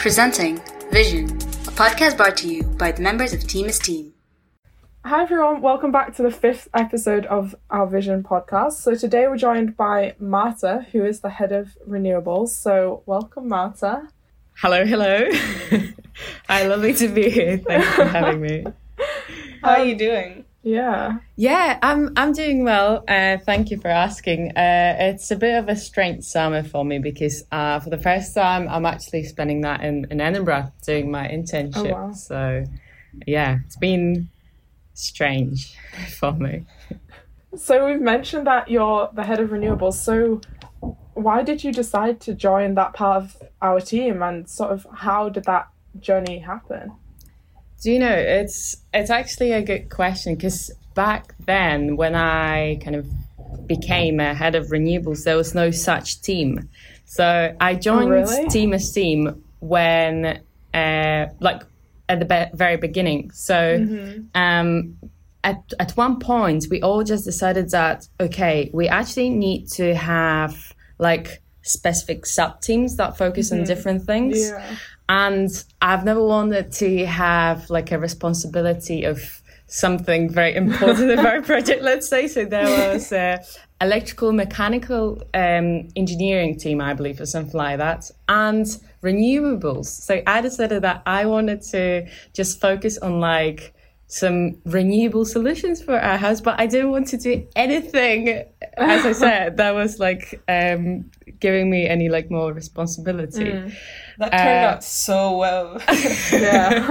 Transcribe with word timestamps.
Presenting 0.00 0.58
Vision, 0.90 1.26
a 1.26 1.72
podcast 1.72 2.16
brought 2.16 2.34
to 2.38 2.48
you 2.48 2.62
by 2.62 2.90
the 2.90 3.02
members 3.02 3.34
of 3.34 3.46
Team 3.46 3.66
Esteem. 3.66 4.14
Hi 5.04 5.24
everyone, 5.24 5.60
welcome 5.60 5.92
back 5.92 6.16
to 6.16 6.22
the 6.22 6.30
fifth 6.30 6.68
episode 6.72 7.26
of 7.26 7.54
our 7.68 7.86
Vision 7.86 8.22
podcast. 8.22 8.80
So 8.80 8.94
today 8.94 9.28
we're 9.28 9.36
joined 9.36 9.76
by 9.76 10.14
Marta, 10.18 10.86
who 10.90 11.04
is 11.04 11.20
the 11.20 11.28
head 11.28 11.52
of 11.52 11.76
renewables. 11.86 12.48
So 12.48 13.02
welcome, 13.04 13.46
Marta. 13.48 14.08
Hello, 14.56 14.86
hello. 14.86 15.28
Hi, 16.48 16.66
lovely 16.66 16.94
to 16.94 17.08
be 17.08 17.28
here. 17.28 17.58
Thanks 17.58 17.94
for 17.94 18.04
having 18.04 18.40
me. 18.40 18.64
How 19.62 19.72
are 19.72 19.80
um, 19.80 19.86
you 19.86 19.96
doing? 19.96 20.46
Yeah. 20.62 21.18
Yeah, 21.36 21.78
I'm 21.82 22.12
I'm 22.16 22.32
doing 22.32 22.64
well. 22.64 23.02
Uh, 23.08 23.38
thank 23.38 23.70
you 23.70 23.80
for 23.80 23.88
asking. 23.88 24.56
Uh, 24.56 24.96
it's 24.98 25.30
a 25.30 25.36
bit 25.36 25.56
of 25.56 25.68
a 25.68 25.76
strange 25.76 26.24
summer 26.24 26.62
for 26.62 26.84
me 26.84 26.98
because 26.98 27.44
uh, 27.50 27.80
for 27.80 27.88
the 27.88 27.98
first 27.98 28.34
time 28.34 28.68
I'm 28.68 28.84
actually 28.84 29.24
spending 29.24 29.62
that 29.62 29.82
in, 29.82 30.06
in 30.10 30.20
Edinburgh 30.20 30.72
doing 30.84 31.10
my 31.10 31.26
internship. 31.28 31.92
Oh, 31.92 31.94
wow. 31.94 32.12
So 32.12 32.64
yeah, 33.26 33.58
it's 33.64 33.76
been 33.76 34.28
strange 34.92 35.76
for 36.18 36.32
me. 36.32 36.66
So 37.56 37.86
we've 37.86 38.00
mentioned 38.00 38.46
that 38.46 38.70
you're 38.70 39.10
the 39.14 39.24
head 39.24 39.40
of 39.40 39.50
renewables. 39.50 39.94
So 39.94 40.40
why 41.14 41.42
did 41.42 41.64
you 41.64 41.72
decide 41.72 42.20
to 42.20 42.34
join 42.34 42.74
that 42.74 42.92
part 42.92 43.22
of 43.22 43.42
our 43.60 43.80
team 43.80 44.22
and 44.22 44.48
sort 44.48 44.72
of 44.72 44.86
how 44.94 45.30
did 45.30 45.44
that 45.44 45.68
journey 45.98 46.40
happen? 46.40 46.92
Do 47.80 47.90
you 47.90 47.98
know 47.98 48.12
it's 48.12 48.76
it's 48.92 49.10
actually 49.10 49.52
a 49.52 49.62
good 49.62 49.88
question 49.90 50.34
because 50.34 50.70
back 50.94 51.34
then 51.46 51.96
when 51.96 52.14
I 52.14 52.78
kind 52.82 52.96
of 52.96 53.06
became 53.66 54.20
a 54.20 54.34
head 54.34 54.54
of 54.54 54.66
renewables, 54.66 55.24
there 55.24 55.36
was 55.36 55.54
no 55.54 55.70
such 55.70 56.20
team. 56.20 56.68
So 57.06 57.56
I 57.60 57.74
joined 57.74 58.10
really? 58.10 58.48
Team 58.48 58.72
Esteem 58.72 59.42
when 59.60 60.40
uh, 60.74 61.26
like 61.40 61.62
at 62.08 62.18
the 62.18 62.24
be- 62.24 62.56
very 62.56 62.76
beginning. 62.76 63.30
So 63.32 63.86
um, 64.34 64.96
at 65.42 65.72
at 65.78 65.92
one 65.92 66.18
point 66.20 66.66
we 66.70 66.82
all 66.82 67.02
just 67.02 67.24
decided 67.24 67.70
that 67.70 68.06
okay, 68.20 68.70
we 68.74 68.88
actually 68.88 69.30
need 69.30 69.68
to 69.70 69.94
have 69.94 70.74
like 70.98 71.42
specific 71.62 72.26
sub 72.26 72.60
teams 72.60 72.96
that 72.96 73.16
focus 73.16 73.52
on 73.52 73.64
different 73.64 74.04
things. 74.04 74.48
Yeah. 74.48 74.76
And 75.08 75.50
I've 75.82 76.04
never 76.04 76.22
wanted 76.22 76.72
to 76.72 77.06
have 77.06 77.68
like 77.68 77.90
a 77.92 77.98
responsibility 77.98 79.04
of 79.04 79.42
something 79.66 80.28
very 80.28 80.54
important 80.54 81.10
in 81.14 81.18
our 81.18 81.42
project, 81.42 81.82
let's 81.82 82.08
say. 82.08 82.28
So 82.28 82.44
there 82.44 82.92
was 82.92 83.12
a 83.12 83.40
electrical 83.80 84.32
mechanical 84.32 85.22
um, 85.32 85.88
engineering 85.96 86.58
team, 86.58 86.80
I 86.80 86.94
believe, 86.94 87.20
or 87.20 87.26
something 87.26 87.56
like 87.56 87.78
that, 87.78 88.10
and 88.28 88.66
renewables. 89.02 89.86
So 89.86 90.22
I 90.26 90.40
decided 90.40 90.82
that 90.82 91.02
I 91.06 91.26
wanted 91.26 91.62
to 91.70 92.06
just 92.34 92.60
focus 92.60 92.98
on 92.98 93.20
like 93.20 93.74
some 94.06 94.56
renewable 94.64 95.24
solutions 95.24 95.80
for 95.82 95.98
our 95.98 96.18
house, 96.18 96.40
but 96.40 96.60
I 96.60 96.66
didn't 96.66 96.90
want 96.90 97.06
to 97.08 97.16
do 97.16 97.46
anything, 97.54 98.44
as 98.78 99.04
I 99.06 99.12
said, 99.24 99.56
that 99.58 99.74
was 99.74 99.98
like 99.98 100.42
um, 100.48 101.10
giving 101.40 101.70
me 101.70 101.86
any 101.88 102.08
like 102.08 102.30
more 102.30 102.52
responsibility. 102.52 103.62
That 104.18 104.36
turned 104.36 104.64
Uh, 104.64 104.66
out 104.66 104.84
so 104.84 105.36
well. 105.38 105.80
Yeah. 106.32 106.84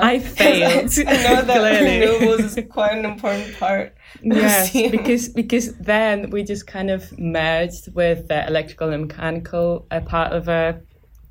I 0.00 0.18
failed. 0.38 0.90
I 1.06 1.16
know 1.18 1.42
that 1.42 1.60
clearly. 1.60 2.00
renewables 2.00 2.44
is 2.44 2.58
quite 2.70 2.92
an 2.98 3.04
important 3.04 3.58
part. 3.58 3.96
Yes, 4.22 4.80
because 4.90 5.28
because 5.28 5.76
then 5.76 6.30
we 6.30 6.42
just 6.42 6.66
kind 6.66 6.90
of 6.90 7.16
merged 7.18 7.94
with 7.94 8.28
the 8.28 8.46
electrical 8.46 8.90
and 8.90 9.02
mechanical 9.08 9.86
uh, 9.90 10.00
part 10.00 10.32
of 10.32 10.48
a 10.48 10.80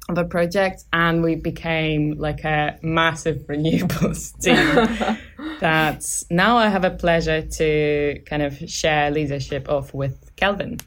of 0.10 0.18
a 0.18 0.26
project, 0.26 0.84
and 0.92 1.24
we 1.24 1.36
became 1.36 2.18
like 2.18 2.44
a 2.44 2.78
massive 2.82 3.38
renewables 3.48 4.38
team. 4.42 5.18
that 5.60 6.06
now 6.30 6.58
I 6.58 6.68
have 6.68 6.84
a 6.84 6.92
pleasure 6.92 7.42
to 7.42 8.22
kind 8.26 8.42
of 8.42 8.58
share 8.70 9.12
leadership 9.12 9.68
of 9.70 9.94
with 9.94 10.36
Kelvin. 10.36 10.80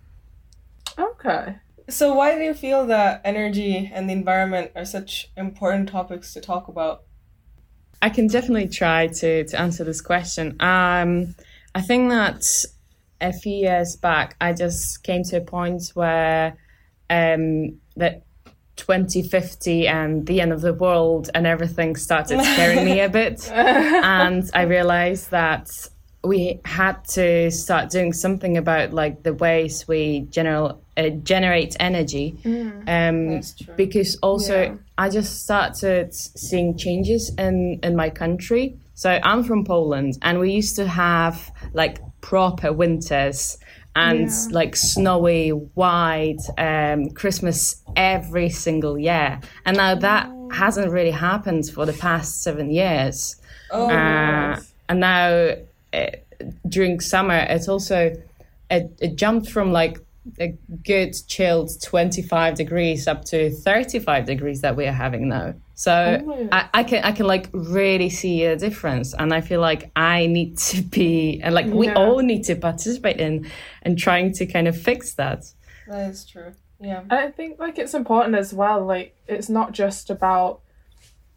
okay. 0.99 1.57
So 1.89 2.15
why 2.15 2.37
do 2.37 2.43
you 2.43 2.55
feel 2.55 2.87
that 2.87 3.21
energy 3.25 3.91
and 3.93 4.09
the 4.09 4.13
environment 4.15 4.71
are 4.75 4.85
such 4.85 5.31
important 5.37 5.89
topics 5.89 6.33
to 6.35 6.41
talk 6.41 6.69
about? 6.69 7.03
I 8.01 8.09
can 8.09 8.29
definitely 8.29 8.69
try 8.69 9.09
to, 9.09 9.45
to 9.45 9.61
answer 9.61 9.85
this 9.85 10.01
question. 10.01 10.57
Um, 10.61 11.35
I 11.75 11.81
think 11.83 12.11
that 12.11 12.45
a 13.21 13.33
few 13.33 13.55
years 13.55 13.97
back, 13.97 14.37
I 14.41 14.53
just 14.53 15.03
came 15.03 15.23
to 15.25 15.37
a 15.37 15.41
point 15.41 15.91
where 15.95 16.57
um, 17.11 17.79
that 17.97 18.25
2050 18.77 19.87
and 19.87 20.27
the 20.27 20.41
end 20.41 20.53
of 20.53 20.61
the 20.61 20.75
world 20.75 21.31
and 21.35 21.47
everything 21.47 21.97
started 21.97 22.43
scaring 22.43 22.85
me 22.85 23.01
a 23.01 23.09
bit. 23.09 23.51
and 23.53 24.49
I 24.55 24.63
realized 24.63 25.31
that 25.31 25.71
we 26.25 26.61
had 26.65 27.05
to 27.09 27.51
start 27.51 27.91
doing 27.91 28.13
something 28.13 28.57
about 28.57 28.93
like 28.93 29.23
the 29.25 29.35
ways 29.35 29.89
we 29.89 30.21
general 30.31 30.81
uh, 30.97 31.09
generate 31.09 31.75
energy 31.81 32.37
um, 32.45 32.83
That's 32.87 33.55
true. 33.55 33.75
because 33.77 34.17
also 34.23 34.63
Yeah. 34.63 34.75
I 34.99 35.09
just 35.09 35.43
started 35.43 36.15
seeing 36.15 36.77
changes 36.77 37.35
in 37.39 37.81
in 37.83 37.97
my 37.97 38.11
country. 38.11 38.77
So 38.95 39.19
I'm 39.23 39.43
from 39.43 39.65
Poland, 39.65 40.19
and 40.23 40.39
we 40.39 40.53
used 40.53 40.77
to 40.77 40.87
have 40.87 41.51
like 41.73 41.99
proper 42.21 42.73
winters 42.73 43.59
and 43.95 44.29
Yeah. 44.29 44.47
like 44.51 44.75
snowy 44.77 45.51
white 45.51 46.41
um, 46.59 47.11
Christmas 47.11 47.83
every 47.97 48.49
single 48.49 48.99
year, 48.99 49.41
and 49.67 49.77
now 49.77 49.95
that 49.95 50.31
hasn't 50.53 50.91
really 50.91 51.11
happened 51.11 51.69
for 51.69 51.87
the 51.87 51.93
past 51.95 52.43
seven 52.43 52.71
years. 52.71 53.37
Oh, 53.71 53.89
Uh, 53.91 54.61
and 54.89 55.01
now 55.01 55.55
uh, 55.95 56.07
during 56.69 57.01
summer, 57.01 57.39
it's 57.49 57.69
also 57.69 58.13
it, 58.71 58.91
it 59.01 59.17
jumped 59.17 59.51
from 59.51 59.73
like 59.73 59.99
a 60.39 60.55
good 60.85 61.15
chilled 61.27 61.71
25 61.83 62.55
degrees 62.55 63.09
up 63.09 63.25
to 63.27 63.51
35 63.51 64.25
degrees 64.25 64.61
that 64.61 64.77
we 64.77 64.87
are 64.87 64.93
having 64.93 65.29
now. 65.29 65.55
So 65.83 65.93
Oh. 66.29 66.49
I, 66.53 66.69
I 66.81 66.83
can 66.85 67.03
I 67.03 67.13
can 67.13 67.27
like 67.27 67.49
really 67.53 68.09
see 68.09 68.45
a 68.45 68.57
difference, 68.57 69.15
and 69.15 69.33
I 69.35 69.41
feel 69.41 69.61
like 69.61 69.91
I 69.97 70.27
need 70.27 70.57
to 70.71 70.83
be 70.83 71.41
and 71.43 71.53
like 71.55 71.67
we 71.67 71.87
Yeah. 71.89 71.95
all 72.01 72.21
need 72.21 72.45
to 72.45 72.55
participate 72.55 73.19
in 73.27 73.51
and 73.83 73.99
trying 73.99 74.33
to 74.39 74.47
kind 74.47 74.69
of 74.69 74.77
fix 74.81 75.15
that. 75.15 75.41
that 75.89 76.11
is 76.11 76.25
true. 76.25 76.53
Yeah. 76.81 77.03
I 77.11 77.31
think 77.31 77.59
like 77.59 77.79
it's 77.83 77.95
important 77.95 78.35
as 78.37 78.55
well. 78.55 78.85
Like 78.95 79.17
it's 79.27 79.49
not 79.49 79.73
just 79.73 80.09
about 80.11 80.61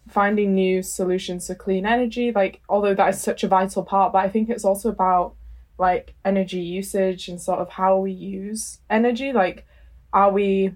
finding 0.07 0.53
new 0.53 0.83
solutions 0.83 1.47
to 1.47 1.55
clean 1.55 1.85
energy. 1.85 2.31
Like 2.31 2.61
although 2.69 2.93
that 2.93 3.09
is 3.13 3.19
such 3.21 3.43
a 3.43 3.47
vital 3.47 3.83
part, 3.83 4.13
but 4.13 4.19
I 4.25 4.29
think 4.29 4.49
it's 4.49 4.65
also 4.65 4.89
about 4.89 5.33
like 5.79 6.13
energy 6.23 6.61
usage 6.61 7.27
and 7.29 7.41
sort 7.41 7.59
of 7.59 7.69
how 7.69 7.97
we 7.97 8.11
use 8.11 8.79
energy. 8.91 9.33
Like, 9.33 9.65
are 10.13 10.31
we 10.31 10.75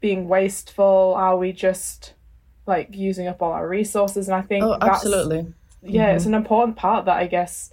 being 0.00 0.26
wasteful? 0.28 1.14
Are 1.16 1.36
we 1.36 1.52
just 1.52 2.14
like 2.66 2.94
using 2.94 3.26
up 3.28 3.42
all 3.42 3.52
our 3.52 3.68
resources? 3.68 4.28
And 4.28 4.34
I 4.36 4.42
think 4.42 4.64
Oh, 4.64 4.76
absolutely. 4.80 5.52
yeah, 5.82 6.12
it's 6.14 6.26
an 6.26 6.34
important 6.34 6.76
part 6.76 7.04
that 7.06 7.16
I 7.16 7.26
guess 7.26 7.72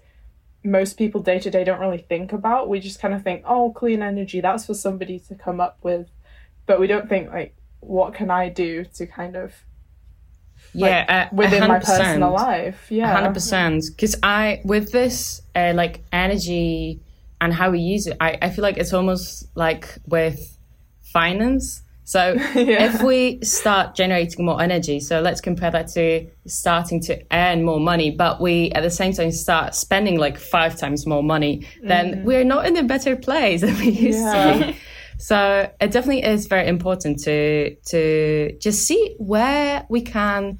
most 0.63 0.97
people 0.97 1.21
day 1.21 1.39
to 1.39 1.49
day 1.49 1.63
don't 1.63 1.79
really 1.79 1.97
think 2.09 2.33
about. 2.33 2.69
We 2.69 2.79
just 2.79 2.99
kind 2.99 3.13
of 3.13 3.23
think, 3.23 3.43
oh, 3.47 3.71
clean 3.71 4.01
energy, 4.03 4.41
that's 4.41 4.65
for 4.65 4.73
somebody 4.75 5.19
to 5.27 5.35
come 5.35 5.59
up 5.59 5.77
with. 5.81 6.07
But 6.67 6.79
we 6.79 6.87
don't 6.87 7.09
think, 7.09 7.31
like, 7.31 7.55
what 7.79 8.13
can 8.13 8.29
I 8.29 8.49
do 8.49 8.85
to 8.95 9.07
kind 9.07 9.35
of 9.35 9.53
Yeah, 10.73 11.27
uh, 11.31 11.35
within 11.35 11.67
my 11.67 11.79
100%. 11.79 11.85
personal 11.85 12.31
life? 12.33 12.87
Yeah. 12.91 13.11
hundred 13.13 13.33
percent. 13.33 13.83
Because 13.95 14.15
I, 14.21 14.61
with 14.63 14.91
this, 14.91 15.41
uh, 15.55 15.73
like 15.75 16.01
energy 16.13 16.99
and 17.41 17.51
how 17.51 17.71
we 17.71 17.79
use 17.79 18.05
it, 18.05 18.17
I, 18.21 18.37
I 18.41 18.49
feel 18.51 18.61
like 18.61 18.77
it's 18.77 18.93
almost 18.93 19.47
like 19.55 19.97
with 20.07 20.57
finance. 21.01 21.81
So 22.03 22.33
Yeah. 22.55 22.85
if 22.85 23.01
we 23.03 23.39
start 23.43 23.95
generating 23.95 24.45
more 24.45 24.61
energy, 24.61 24.99
so 24.99 25.21
let's 25.21 25.41
compare 25.41 25.71
that 25.71 25.87
to 25.89 26.27
starting 26.47 26.99
to 27.03 27.21
earn 27.31 27.63
more 27.63 27.79
money, 27.79 28.11
but 28.11 28.41
we 28.41 28.71
at 28.71 28.81
the 28.83 28.89
same 28.89 29.13
time 29.13 29.31
start 29.31 29.75
spending 29.75 30.17
like 30.19 30.37
five 30.37 30.75
times 30.77 31.05
more 31.05 31.23
money, 31.23 31.67
then 31.83 32.23
we're 32.23 32.43
not 32.43 32.65
in 32.65 32.75
a 32.77 32.83
better 32.83 33.15
place 33.15 33.61
than 33.65 33.75
we 33.79 33.89
used 33.89 34.19
to 34.33 34.65
be. 34.71 34.77
So 35.19 35.69
it 35.79 35.91
definitely 35.91 36.23
is 36.23 36.47
very 36.47 36.67
important 36.67 37.19
to 37.23 37.75
to 37.75 38.57
just 38.59 38.87
see 38.87 39.15
where 39.19 39.85
we 39.87 40.01
can, 40.01 40.57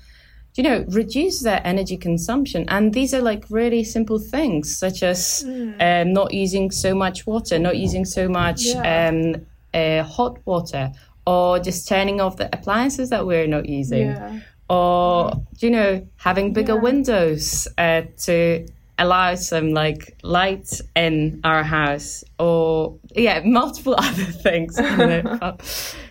you 0.56 0.64
know, 0.64 0.86
reduce 0.90 1.42
their 1.42 1.62
energy 1.66 1.98
consumption. 1.98 2.66
And 2.70 2.94
these 2.94 3.12
are 3.16 3.22
like 3.22 3.46
really 3.50 3.84
simple 3.84 4.20
things, 4.20 4.78
such 4.78 5.02
as 5.02 5.44
um, 5.80 6.14
not 6.14 6.32
using 6.34 6.70
so 6.70 6.94
much 6.94 7.26
water, 7.26 7.58
not 7.58 7.76
using 7.78 8.06
so 8.06 8.28
much 8.30 8.66
Yeah. 8.66 9.10
um, 9.10 9.48
uh, 9.74 10.04
hot 10.04 10.38
water, 10.46 10.92
or 11.26 11.60
just 11.60 11.88
turning 11.88 12.20
off 12.22 12.38
the 12.38 12.50
appliances 12.54 13.10
that 13.10 13.26
we're 13.26 13.48
not 13.48 13.68
using, 13.68 14.08
Yeah. 14.08 14.40
or 14.70 15.32
you 15.60 15.70
know, 15.70 16.08
having 16.18 16.54
bigger 16.54 16.74
Yeah. 16.76 16.80
windows 16.82 17.68
uh, 17.78 18.02
to 18.26 18.66
allow 19.00 19.34
some 19.36 19.70
like 19.74 20.16
light 20.24 20.80
in 20.96 21.40
our 21.44 21.64
house 21.64 22.24
or 22.38 23.00
yeah 23.16 23.42
multiple 23.44 23.96
other 23.98 24.24
things 24.26 24.78
you 24.78 24.98
know. 24.98 25.40
I'm 25.42 25.58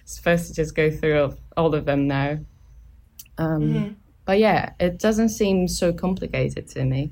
supposed 0.04 0.48
to 0.48 0.54
just 0.54 0.74
go 0.74 0.90
through 0.90 1.22
all- 1.22 1.34
all 1.56 1.74
of 1.74 1.84
them 1.84 2.06
now 2.08 2.38
Um, 3.38 3.60
Mm-hmm. 3.62 3.92
But 4.26 4.38
yeah, 4.38 4.70
it 4.78 4.98
doesn't 4.98 5.30
seem 5.30 5.66
so 5.68 5.92
complicated 5.92 6.68
to 6.68 6.84
me. 6.84 7.10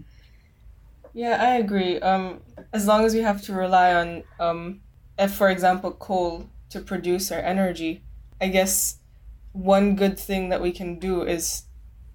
Yeah, 1.15 1.37
I 1.41 1.57
agree. 1.57 1.99
Um, 2.01 2.41
as 2.73 2.87
long 2.87 3.05
as 3.05 3.15
we 3.15 3.21
have 3.23 3.43
to 3.43 3.53
rely 3.55 3.95
on, 3.95 4.23
um, 4.39 4.81
if 5.19 5.33
for 5.35 5.49
example, 5.51 5.91
coal 5.93 6.45
to 6.71 6.81
produce 6.81 7.31
our 7.33 7.41
energy, 7.41 8.03
I 8.41 8.49
guess 8.49 8.99
one 9.53 9.97
good 9.97 10.19
thing 10.19 10.51
that 10.51 10.61
we 10.61 10.73
can 10.73 10.99
do 10.99 11.23
is 11.23 11.65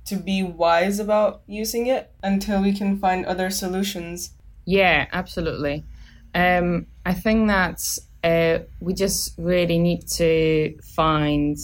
to 0.05 0.15
be 0.15 0.43
wise 0.43 0.99
about 0.99 1.41
using 1.47 1.87
it 1.87 2.11
until 2.21 2.61
we 2.61 2.73
can 2.73 2.97
find 2.99 3.25
other 3.25 3.49
solutions. 3.49 4.31
Yeah, 4.65 5.07
absolutely. 5.11 5.83
Um, 6.35 6.87
I 7.05 7.13
think 7.13 7.47
that 7.47 7.97
uh, 8.23 8.59
we 8.79 8.93
just 8.93 9.33
really 9.37 9.79
need 9.79 10.07
to 10.07 10.77
find 10.95 11.57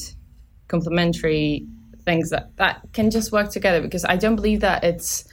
complementary 0.68 1.68
things 2.04 2.30
that, 2.30 2.56
that 2.58 2.82
can 2.94 3.10
just 3.10 3.32
work 3.32 3.50
together 3.52 3.82
because 3.82 4.06
I 4.06 4.16
don't 4.16 4.36
believe 4.36 4.62
that 4.62 4.84
it's 4.84 5.26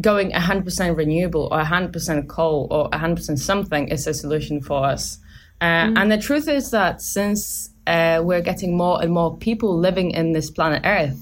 going 0.00 0.30
100% 0.30 0.96
renewable 0.96 1.48
or 1.50 1.60
100% 1.62 2.28
coal 2.28 2.68
or 2.70 2.88
100% 2.90 3.38
something 3.38 3.88
is 3.88 4.06
a 4.06 4.14
solution 4.14 4.60
for 4.60 4.84
us. 4.84 5.18
Uh, 5.60 5.92
And 5.96 6.10
the 6.10 6.18
truth 6.18 6.48
is 6.48 6.70
that 6.70 7.02
since 7.02 7.70
uh, 7.86 8.20
we're 8.22 8.42
getting 8.42 8.76
more 8.76 9.02
and 9.02 9.12
more 9.12 9.36
people 9.36 9.76
living 9.76 10.10
in 10.12 10.32
this 10.32 10.50
planet 10.50 10.82
Earth, 10.84 11.20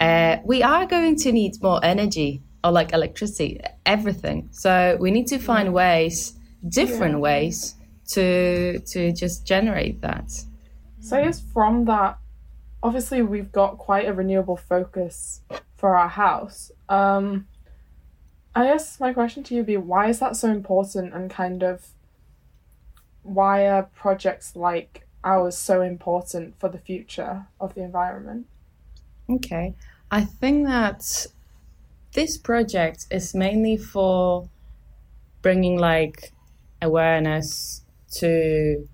uh, 0.00 0.36
we 0.44 0.62
are 0.62 0.86
going 0.86 1.16
to 1.16 1.32
need 1.32 1.62
more 1.62 1.80
energy 1.84 2.42
or 2.64 2.72
like 2.72 2.92
electricity, 2.92 3.60
everything. 3.86 4.48
So 4.50 4.96
we 5.00 5.10
need 5.10 5.26
to 5.28 5.38
find 5.38 5.72
ways, 5.72 6.34
different 6.68 7.20
ways 7.20 7.74
to 8.08 8.78
to 8.80 9.12
just 9.12 9.46
generate 9.46 10.00
that. 10.00 10.30
So 11.00 11.16
I 11.16 11.24
guess 11.24 11.40
from 11.40 11.84
that, 11.84 12.18
obviously 12.82 13.22
we've 13.22 13.52
got 13.52 13.78
quite 13.78 14.08
a 14.08 14.12
renewable 14.12 14.56
focus 14.56 15.40
for 15.76 15.96
our 15.96 16.08
house. 16.08 16.72
Um, 16.88 17.46
I 18.54 18.64
guess 18.64 18.98
my 18.98 19.12
question 19.12 19.42
to 19.44 19.54
you 19.54 19.60
would 19.60 19.66
be 19.66 19.76
why 19.76 20.08
is 20.08 20.18
that 20.18 20.36
so 20.36 20.48
important 20.50 21.14
and 21.14 21.30
kind 21.30 21.62
of 21.62 21.88
why 23.22 23.66
are 23.66 23.82
projects 23.82 24.56
like 24.56 25.06
ours 25.24 25.56
so 25.56 25.82
important 25.82 26.58
for 26.58 26.68
the 26.68 26.78
future 26.78 27.46
of 27.60 27.74
the 27.74 27.82
environment? 27.82 28.46
Okay. 29.28 29.74
I 30.10 30.24
think 30.24 30.66
that 30.66 31.26
this 32.12 32.38
project 32.38 33.06
is 33.10 33.34
mainly 33.34 33.76
for 33.76 34.48
bringing 35.42 35.78
like 35.78 36.32
awareness 36.80 37.82
to 38.12 38.88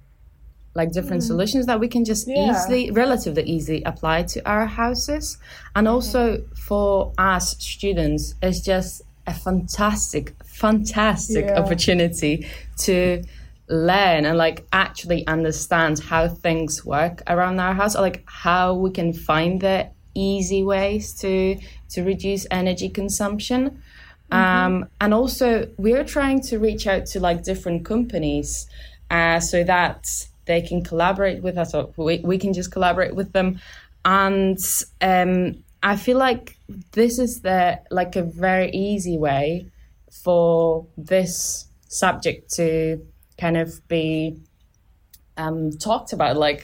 like 0.75 0.91
different 0.91 1.23
mm. 1.23 1.27
solutions 1.27 1.67
that 1.67 1.79
we 1.79 1.89
can 1.89 2.05
just 2.05 2.27
Yeah. 2.27 2.51
easily 2.51 2.91
relatively 2.91 3.45
easily 3.45 3.83
apply 3.85 4.25
to 4.25 4.49
our 4.49 4.67
houses 4.67 5.39
and 5.77 5.87
also 5.87 6.43
for 6.57 7.13
us 7.17 7.57
students 7.59 8.35
it's 8.43 8.61
just 8.61 9.03
a 9.27 9.33
fantastic 9.33 10.35
fantastic 10.45 11.45
Yeah. 11.47 11.61
opportunity 11.61 12.47
to 12.79 13.23
learn 13.69 14.27
and 14.27 14.37
like 14.37 14.67
actually 14.73 15.27
understand 15.27 15.99
how 15.99 16.29
things 16.29 16.85
work 16.85 17.23
around 17.27 17.59
our 17.61 17.75
house 17.75 17.97
or 17.97 18.03
like 18.03 18.23
how 18.27 18.75
we 18.75 18.91
can 18.91 19.13
find 19.13 19.61
the 19.61 19.89
easy 20.15 20.63
ways 20.63 21.15
to 21.15 21.59
to 21.91 22.03
reduce 22.03 22.47
energy 22.51 22.89
consumption. 22.89 23.83
Um, 24.31 24.89
and 25.01 25.15
also 25.15 25.69
we're 25.77 26.03
trying 26.03 26.41
to 26.43 26.59
reach 26.59 26.89
out 26.89 27.07
to 27.07 27.21
like 27.21 27.45
different 27.45 27.85
companies 27.85 28.67
uh, 29.11 29.39
so 29.39 29.63
that 29.63 30.09
they 30.47 30.61
can 30.61 30.83
collaborate 30.83 31.41
with 31.41 31.57
us 31.57 31.73
or 31.73 31.93
we, 31.97 32.19
we 32.19 32.37
can 32.39 32.53
just 32.53 32.73
collaborate 32.73 33.15
with 33.15 33.33
them. 33.33 33.61
And 34.05 34.59
um, 35.01 35.65
i 35.85 35.97
feel 35.97 36.17
like 36.17 36.57
this 36.93 37.19
is 37.19 37.43
the 37.43 37.79
like 37.91 38.17
a 38.17 38.23
very 38.23 38.71
easy 38.71 39.19
way 39.19 39.67
for 40.11 40.87
this 40.97 41.67
subject 41.89 42.51
to 42.51 43.07
kind 43.45 43.57
of 43.65 43.87
be 43.89 44.37
um, 45.37 45.71
talked 45.89 46.13
about. 46.17 46.37
Like 46.47 46.61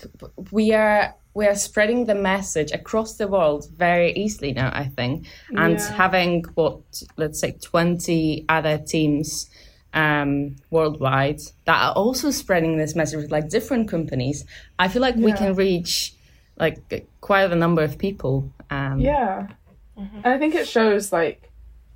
we 0.50 0.72
are 0.72 1.14
we 1.38 1.44
are 1.50 1.54
spreading 1.68 2.06
the 2.06 2.14
message 2.32 2.70
across 2.80 3.10
the 3.20 3.28
world 3.28 3.62
very 3.86 4.10
easily 4.22 4.52
now. 4.52 4.70
I 4.84 4.86
think, 4.98 5.26
and 5.64 5.78
Yeah. 5.78 5.92
having 6.02 6.32
what 6.58 6.80
let's 7.22 7.38
say 7.44 7.50
twenty 7.70 8.22
other 8.56 8.76
teams 8.92 9.50
um, 9.92 10.32
worldwide 10.70 11.40
that 11.68 11.78
are 11.86 11.94
also 12.02 12.30
spreading 12.42 12.72
this 12.82 12.94
message 13.00 13.20
with 13.22 13.32
like 13.36 13.48
different 13.58 13.84
companies. 13.96 14.38
I 14.78 14.86
feel 14.88 15.02
like 15.02 15.16
we 15.16 15.32
can 15.32 15.52
reach 15.66 16.14
like 16.64 16.76
quite 17.20 17.50
a 17.52 17.56
number 17.64 17.82
of 17.88 17.92
people. 18.06 18.34
Um, 18.70 18.96
Yeah. 19.00 19.48
And 20.24 20.30
I 20.34 20.38
think 20.38 20.54
it 20.54 20.66
shows 20.76 21.12
like 21.20 21.40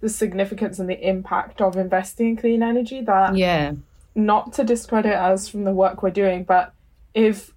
the 0.00 0.08
significance 0.08 0.78
and 0.81 0.88
the 0.94 1.00
impact 1.14 1.60
of 1.66 1.76
investing 1.76 2.26
in 2.31 2.36
clean 2.36 2.62
energy 2.62 3.00
that 3.10 3.36
yeah, 3.36 3.72
not 4.14 4.52
to 4.55 4.64
discredit 4.64 5.14
us 5.14 5.49
from 5.49 5.64
the 5.64 5.72
work 5.72 6.02
we're 6.02 6.11
doing, 6.11 6.44
but 6.44 6.72
if 7.14 7.52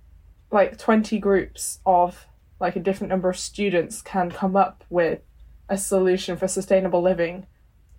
like 0.51 0.77
20 0.77 1.19
groups 1.19 1.79
of 1.85 2.25
like 2.59 2.75
a 2.75 2.79
different 2.79 3.09
number 3.09 3.29
of 3.29 3.37
students 3.37 4.01
can 4.01 4.31
come 4.31 4.55
up 4.55 4.83
with 4.89 5.19
a 5.69 5.77
solution 5.77 6.37
for 6.37 6.47
sustainable 6.47 7.01
living, 7.01 7.45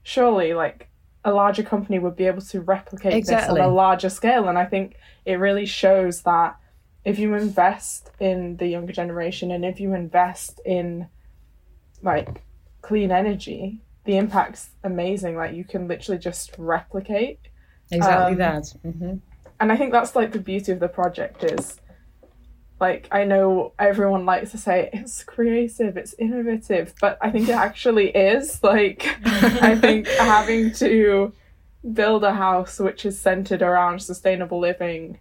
surely 0.03 0.55
like 0.55 0.89
a 1.25 1.33
larger 1.33 1.63
company 1.63 1.99
would 1.99 2.17
be 2.17 2.27
able 2.27 2.41
to 2.41 2.61
replicate 2.61 3.13
Exactly. 3.13 3.55
this 3.55 3.65
on 3.65 3.71
a 3.71 3.73
larger 3.73 4.09
scale. 4.09 4.49
And 4.49 4.59
I 4.59 4.65
think 4.65 4.97
it 5.25 5.35
really 5.35 5.67
shows 5.67 6.23
that 6.23 6.57
if 7.05 7.19
you 7.19 7.35
invest 7.35 8.11
in 8.19 8.57
the 8.57 8.67
younger 8.67 8.93
generation 8.93 9.51
and 9.51 9.65
if 9.65 9.79
you 9.79 9.95
invest 9.95 10.61
in 10.65 11.09
like 12.03 12.43
clean 12.83 13.11
energy, 13.11 13.81
the 14.05 14.17
impact's 14.17 14.71
amazing. 14.83 15.37
Like 15.37 15.55
you 15.55 15.65
can 15.65 15.87
literally 15.87 16.19
just 16.19 16.55
replicate 16.59 17.41
exactly 17.91 18.33
Um, 18.33 18.39
that. 18.39 18.75
hmm 18.83 19.15
and 19.61 19.73
I 19.73 19.77
think 19.77 19.91
that's 19.93 20.15
like 20.15 20.31
the 20.33 20.39
beauty 20.39 20.71
of 20.71 20.79
the 20.79 20.89
project 20.89 21.43
is 21.43 21.81
like 22.81 23.09
I 23.11 23.25
know 23.25 23.73
everyone 23.79 24.25
likes 24.25 24.53
to 24.53 24.59
say 24.59 24.89
it's 24.93 25.25
creative, 25.25 25.97
it's 25.97 26.15
innovative, 26.17 26.95
but 27.01 27.19
I 27.21 27.31
think 27.31 27.49
it 27.49 27.57
actually 27.57 28.11
is. 28.11 28.61
Like 28.63 29.05
I 29.25 29.75
think 29.75 30.07
having 30.19 30.73
to 30.75 31.33
build 31.93 32.23
a 32.23 32.33
house 32.33 32.79
which 32.79 33.05
is 33.05 33.21
centered 33.21 33.63
around 33.63 34.01
sustainable 34.01 34.61
living 34.61 35.19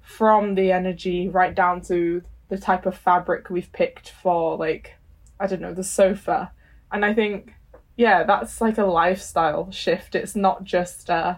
from 0.00 0.54
the 0.54 0.72
energy 0.72 1.28
right 1.28 1.54
down 1.54 1.82
to 1.82 2.22
the 2.48 2.58
type 2.58 2.86
of 2.86 2.96
fabric 2.96 3.50
we've 3.50 3.72
picked 3.72 4.10
for 4.10 4.56
like 4.56 4.94
I 5.38 5.46
don't 5.46 5.60
know, 5.60 5.74
the 5.74 5.84
sofa. 5.84 6.52
And 6.90 7.04
I 7.04 7.12
think 7.12 7.52
yeah, 7.96 8.22
that's 8.24 8.62
like 8.62 8.78
a 8.78 8.86
lifestyle 8.86 9.70
shift. 9.70 10.14
It's 10.14 10.34
not 10.34 10.64
just 10.64 11.10
uh 11.10 11.34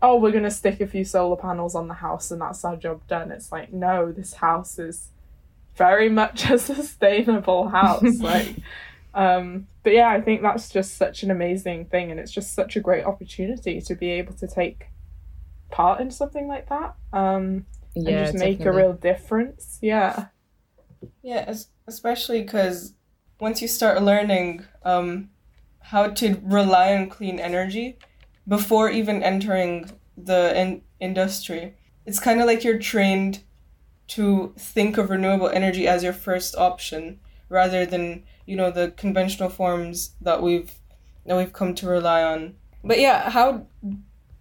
oh, 0.00 0.16
we're 0.16 0.30
going 0.30 0.44
to 0.44 0.50
stick 0.50 0.80
a 0.80 0.86
few 0.86 1.04
solar 1.04 1.36
panels 1.36 1.74
on 1.74 1.88
the 1.88 1.94
house 1.94 2.30
and 2.30 2.40
that's 2.40 2.64
our 2.64 2.76
job 2.76 3.06
done. 3.08 3.32
It's 3.32 3.50
like, 3.50 3.72
no, 3.72 4.12
this 4.12 4.34
house 4.34 4.78
is 4.78 5.10
very 5.76 6.08
much 6.08 6.48
a 6.50 6.58
sustainable 6.58 7.68
house. 7.68 8.18
like, 8.20 8.56
um, 9.14 9.66
but 9.82 9.92
yeah, 9.92 10.10
I 10.10 10.20
think 10.20 10.42
that's 10.42 10.68
just 10.68 10.96
such 10.96 11.22
an 11.22 11.30
amazing 11.30 11.86
thing 11.86 12.10
and 12.10 12.20
it's 12.20 12.32
just 12.32 12.54
such 12.54 12.76
a 12.76 12.80
great 12.80 13.04
opportunity 13.04 13.80
to 13.80 13.94
be 13.94 14.10
able 14.10 14.34
to 14.34 14.46
take 14.46 14.86
part 15.70 16.00
in 16.00 16.10
something 16.10 16.48
like 16.48 16.68
that 16.68 16.94
um, 17.12 17.66
Yeah, 17.94 18.18
and 18.18 18.26
just 18.32 18.38
make 18.38 18.64
a 18.64 18.72
real 18.72 18.92
difference. 18.92 19.78
Yeah. 19.82 20.26
Yeah, 21.22 21.52
especially 21.86 22.42
because 22.42 22.94
once 23.40 23.60
you 23.60 23.68
start 23.68 24.02
learning 24.02 24.64
um, 24.84 25.30
how 25.80 26.08
to 26.08 26.40
rely 26.44 26.94
on 26.94 27.08
clean 27.08 27.40
energy 27.40 27.98
before 28.48 28.90
even 28.90 29.22
entering 29.22 29.90
the 30.16 30.58
in- 30.58 30.82
industry, 30.98 31.74
it's 32.06 32.18
kind 32.18 32.40
of 32.40 32.46
like 32.46 32.64
you're 32.64 32.78
trained 32.78 33.44
to 34.08 34.54
think 34.56 34.96
of 34.96 35.10
renewable 35.10 35.48
energy 35.50 35.86
as 35.86 36.02
your 36.02 36.14
first 36.14 36.56
option 36.56 37.20
rather 37.50 37.84
than 37.84 38.24
you 38.46 38.56
know 38.56 38.70
the 38.70 38.90
conventional 38.96 39.50
forms 39.50 40.12
that 40.20 40.42
we've 40.42 40.72
that 41.26 41.36
we've 41.36 41.52
come 41.52 41.74
to 41.74 41.86
rely 41.86 42.24
on. 42.24 42.54
But 42.82 42.98
yeah, 42.98 43.30
how 43.30 43.66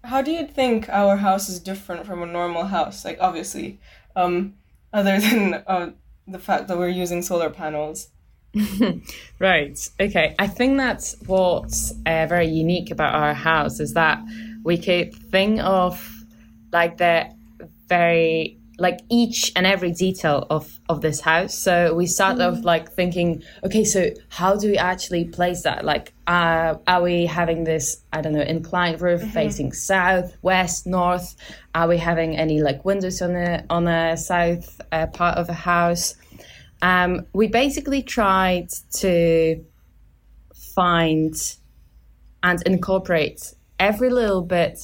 how 0.04 0.22
do 0.22 0.32
you 0.32 0.48
think 0.48 0.88
our 0.90 1.18
house 1.18 1.50
is 1.50 1.60
different 1.60 2.06
from 2.06 2.24
a 2.24 2.26
normal 2.26 2.66
house? 2.66 3.04
Like 3.04 3.18
obviously, 3.20 3.80
um, 4.16 4.54
other 4.94 5.20
than 5.26 5.56
uh, 5.68 5.92
the 6.28 6.40
fact 6.40 6.68
that 6.68 6.78
we're 6.78 6.88
using 6.88 7.22
solar 7.22 7.50
panels. 7.50 8.10
Right. 9.40 9.78
Okay. 10.00 10.36
I 10.40 10.48
think 10.48 10.78
that's 10.78 11.16
what's 11.28 11.92
uh, 12.08 12.26
very 12.26 12.48
unique 12.48 12.90
about 12.90 13.14
our 13.14 13.36
house 13.36 13.80
is 13.80 13.94
that 13.94 14.20
we 14.64 14.78
could 14.78 15.14
think 15.14 15.60
of 15.62 16.26
like 16.72 16.98
the 16.98 17.32
very 17.88 18.58
like 18.80 19.00
each 19.10 19.52
and 19.56 19.66
every 19.66 19.92
detail 19.92 20.46
of 20.50 20.80
of 20.90 21.02
this 21.02 21.20
house. 21.22 21.56
So 21.56 21.94
we 21.96 22.06
start 22.06 22.40
off 22.40 22.64
like 22.64 22.92
thinking, 22.92 23.44
okay, 23.64 23.84
so 23.84 24.10
how 24.30 24.56
do 24.56 24.70
we 24.70 24.78
actually 24.78 25.26
place 25.26 25.64
that? 25.64 25.84
Like, 25.84 26.14
uh, 26.28 26.76
are 26.88 27.02
we 27.02 27.26
having 27.26 27.64
this 27.64 28.02
I 28.14 28.22
don't 28.22 28.34
know 28.34 28.42
inclined 28.42 29.02
roof 29.02 29.22
facing 29.34 29.72
south, 29.74 30.36
west, 30.42 30.86
north? 30.86 31.36
Are 31.74 31.88
we 31.88 31.98
having 31.98 32.38
any 32.38 32.62
like 32.62 32.86
windows 32.86 33.22
on 33.22 33.34
the 33.34 33.64
on 33.70 33.86
the 33.86 34.16
south 34.16 34.82
uh, 34.92 35.08
part 35.08 35.38
of 35.38 35.48
the 35.48 35.54
house? 35.54 36.16
Um, 36.82 37.26
we 37.34 37.48
basically 37.48 38.04
tried 38.04 38.70
to 38.98 39.64
find 40.76 41.36
and 42.44 42.62
incorporate 42.64 43.54
every 43.80 44.10
little 44.10 44.42
bit 44.42 44.80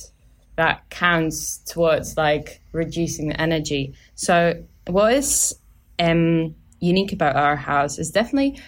that 0.55 0.89
counts 0.89 1.57
towards 1.57 2.17
like 2.17 2.62
reducing 2.71 3.29
the 3.29 3.39
energy. 3.39 3.93
So 4.15 4.63
what 4.88 5.13
is 5.13 5.55
um, 6.00 6.55
unique 6.79 7.13
about 7.13 7.35
our 7.35 7.55
house 7.55 7.97
is 7.97 8.12
definitely, 8.12 8.59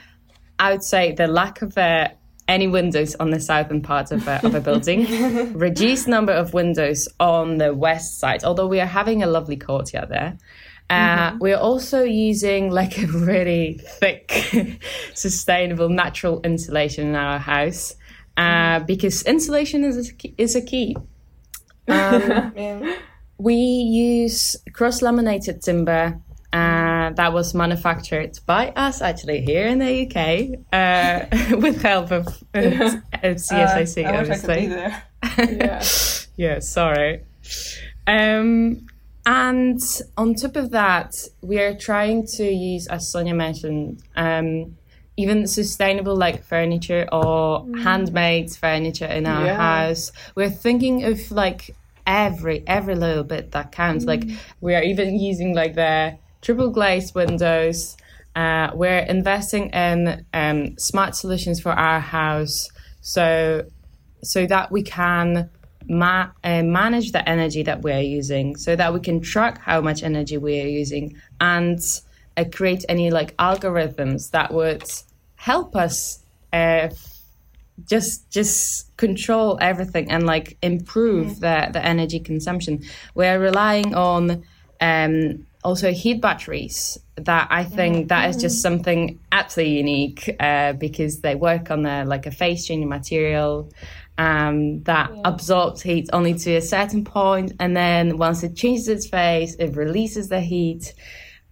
I 0.57 0.71
would 0.71 0.83
say, 0.83 1.11
the 1.11 1.27
lack 1.27 1.61
of 1.61 1.77
uh, 1.77 2.09
any 2.47 2.67
windows 2.67 3.15
on 3.15 3.31
the 3.31 3.39
southern 3.39 3.81
part 3.81 4.11
of 4.11 4.27
a, 4.27 4.45
of 4.45 4.55
a 4.55 4.61
building, 4.61 5.53
reduced 5.57 6.07
number 6.07 6.31
of 6.31 6.53
windows 6.53 7.07
on 7.19 7.57
the 7.57 7.73
west 7.73 8.19
side. 8.19 8.43
Although 8.43 8.67
we 8.67 8.79
are 8.79 8.87
having 8.87 9.23
a 9.23 9.27
lovely 9.27 9.57
courtyard 9.57 10.09
there. 10.09 10.37
Uh, 10.89 11.31
mm-hmm. 11.31 11.37
We're 11.39 11.57
also 11.57 12.03
using 12.03 12.69
like 12.69 12.97
a 13.01 13.07
really 13.07 13.79
thick, 13.99 14.79
sustainable 15.13 15.89
natural 15.89 16.41
insulation 16.41 17.07
in 17.07 17.15
our 17.15 17.39
house 17.39 17.95
uh, 18.37 18.41
mm-hmm. 18.41 18.85
because 18.85 19.23
insulation 19.23 19.83
is 19.83 20.09
a 20.09 20.13
key, 20.13 20.35
is 20.37 20.55
a 20.55 20.61
key. 20.61 20.95
Um, 21.87 22.95
we 23.37 23.55
use 23.55 24.55
cross 24.73 25.01
laminated 25.01 25.61
timber 25.61 26.19
uh, 26.53 27.09
that 27.11 27.33
was 27.33 27.53
manufactured 27.53 28.39
by 28.45 28.69
us 28.69 29.01
actually 29.01 29.41
here 29.41 29.67
in 29.67 29.79
the 29.79 30.05
UK 30.05 30.59
uh, 30.71 31.55
with 31.57 31.81
help 31.81 32.11
of, 32.11 32.27
uh, 32.53 32.59
of 33.23 33.37
CSIC, 33.37 34.05
uh, 34.05 34.17
obviously. 34.17 34.67
yeah. 34.67 35.83
yeah, 36.37 36.59
sorry. 36.59 37.23
Um, 38.07 38.87
and 39.25 39.81
on 40.17 40.35
top 40.35 40.55
of 40.55 40.71
that, 40.71 41.15
we 41.41 41.59
are 41.59 41.75
trying 41.75 42.27
to 42.37 42.43
use, 42.43 42.87
as 42.87 43.09
Sonia 43.11 43.33
mentioned, 43.33 44.03
um, 44.15 44.77
even 45.17 45.47
sustainable 45.47 46.15
like 46.15 46.43
furniture 46.43 47.07
or 47.11 47.63
mm. 47.63 47.81
handmade 47.81 48.51
furniture 48.51 49.05
in 49.05 49.25
our 49.25 49.45
yeah. 49.45 49.55
house. 49.55 50.11
We're 50.35 50.49
thinking 50.49 51.05
of 51.05 51.31
like 51.31 51.75
every 52.05 52.63
every 52.67 52.95
little 52.95 53.23
bit 53.23 53.51
that 53.51 53.71
counts. 53.71 54.05
Mm. 54.05 54.07
Like 54.07 54.23
we 54.61 54.75
are 54.75 54.83
even 54.83 55.17
using 55.19 55.55
like 55.55 55.75
the 55.75 56.17
triple 56.41 56.69
glazed 56.69 57.15
windows. 57.15 57.97
Uh, 58.35 58.69
we're 58.73 58.99
investing 58.99 59.69
in 59.69 60.25
um, 60.33 60.77
smart 60.77 61.15
solutions 61.15 61.61
for 61.61 61.71
our 61.71 62.01
house, 62.01 62.69
so 63.01 63.65
so 64.21 64.45
that 64.45 64.71
we 64.71 64.83
can 64.83 65.49
ma- 65.87 66.29
uh, 66.43 66.63
manage 66.63 67.11
the 67.11 67.27
energy 67.27 67.63
that 67.63 67.81
we're 67.81 67.99
using 67.99 68.55
so 68.55 68.75
that 68.75 68.93
we 68.93 68.99
can 68.99 69.21
track 69.21 69.59
how 69.59 69.81
much 69.81 70.03
energy 70.03 70.37
we 70.37 70.61
are 70.61 70.67
using 70.67 71.15
and 71.39 71.79
uh, 72.37 72.43
create 72.51 72.85
any 72.89 73.11
like 73.11 73.35
algorithms 73.37 74.31
that 74.31 74.53
would 74.53 74.89
help 75.35 75.75
us 75.75 76.23
uh, 76.53 76.89
just 77.85 78.29
just 78.29 78.95
control 78.97 79.57
everything 79.61 80.09
and 80.09 80.25
like 80.25 80.57
improve 80.61 81.39
the, 81.39 81.69
the 81.73 81.85
energy 81.85 82.19
consumption. 82.19 82.83
We're 83.13 83.39
relying 83.39 83.93
on 83.93 84.43
um, 84.81 85.45
also 85.65 85.91
heat 85.91 86.21
batteries 86.21 86.99
that 87.15 87.47
i 87.49 87.63
think 87.63 88.07
that 88.09 88.29
is 88.29 88.37
just 88.37 88.61
something 88.61 89.19
absolutely 89.31 89.77
unique 89.77 90.35
uh, 90.39 90.73
because 90.73 91.21
they 91.21 91.33
work 91.33 91.71
on 91.71 91.81
the 91.81 92.05
like 92.05 92.27
a 92.27 92.31
phase 92.31 92.67
changing 92.67 92.87
material 92.87 93.67
um, 94.17 94.83
that 94.83 95.11
yeah. 95.13 95.21
absorbs 95.25 95.81
heat 95.81 96.09
only 96.13 96.33
to 96.35 96.55
a 96.55 96.61
certain 96.61 97.03
point, 97.03 97.53
and 97.59 97.75
then 97.75 98.17
once 98.17 98.43
it 98.43 98.55
changes 98.55 98.87
its 98.87 99.07
phase, 99.07 99.55
it 99.55 99.75
releases 99.75 100.29
the 100.29 100.39
heat. 100.39 100.93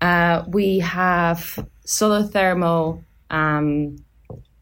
Uh, 0.02 0.44
we 0.48 0.80
have 0.80 1.68
solar 1.86 2.24
thermal 2.24 3.04
um, 3.30 3.98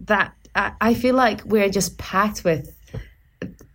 that 0.01 0.33
I, 0.55 0.73
I, 0.81 0.93
feel 0.93 1.15
like 1.15 1.43
we're 1.45 1.69
just 1.69 1.97
packed 1.97 2.43
with 2.43 2.75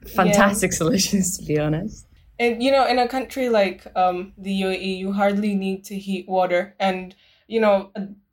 fantastic 0.06 0.73
yeah. 0.73 0.76
solutions, 0.76 1.38
to 1.38 1.45
be 1.45 1.59
honest. 1.59 2.06
And 2.38 2.62
you 2.62 2.71
know, 2.71 2.87
in 2.87 2.99
a 2.99 3.09
country 3.09 3.49
like 3.49 3.87
um, 3.97 4.33
the 4.37 4.62
UAE, 4.62 4.99
you 4.99 5.12
hardly 5.12 5.54
need 5.54 5.85
to 5.87 5.99
heat 5.99 6.28
water, 6.28 6.75
and 6.78 7.14
you 7.47 7.61
know, 7.61 7.92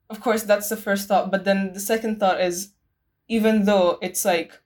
of 0.09 0.21
course, 0.21 0.43
that's 0.43 0.69
the 0.69 0.77
first 0.77 1.07
thought. 1.07 1.31
But 1.31 1.45
then 1.45 1.73
the 1.73 1.79
second 1.79 2.19
thought 2.19 2.41
is, 2.41 2.73
even 3.27 3.65
though 3.65 3.97
it's 4.01 4.25
like 4.25 4.59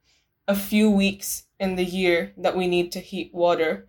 a 0.48 0.56
few 0.56 0.89
weeks 0.89 1.44
in 1.60 1.75
the 1.75 1.84
year 1.84 2.34
that 2.38 2.56
we 2.56 2.68
need 2.68 2.92
to 2.94 3.00
heat 3.00 3.34
water, 3.34 3.88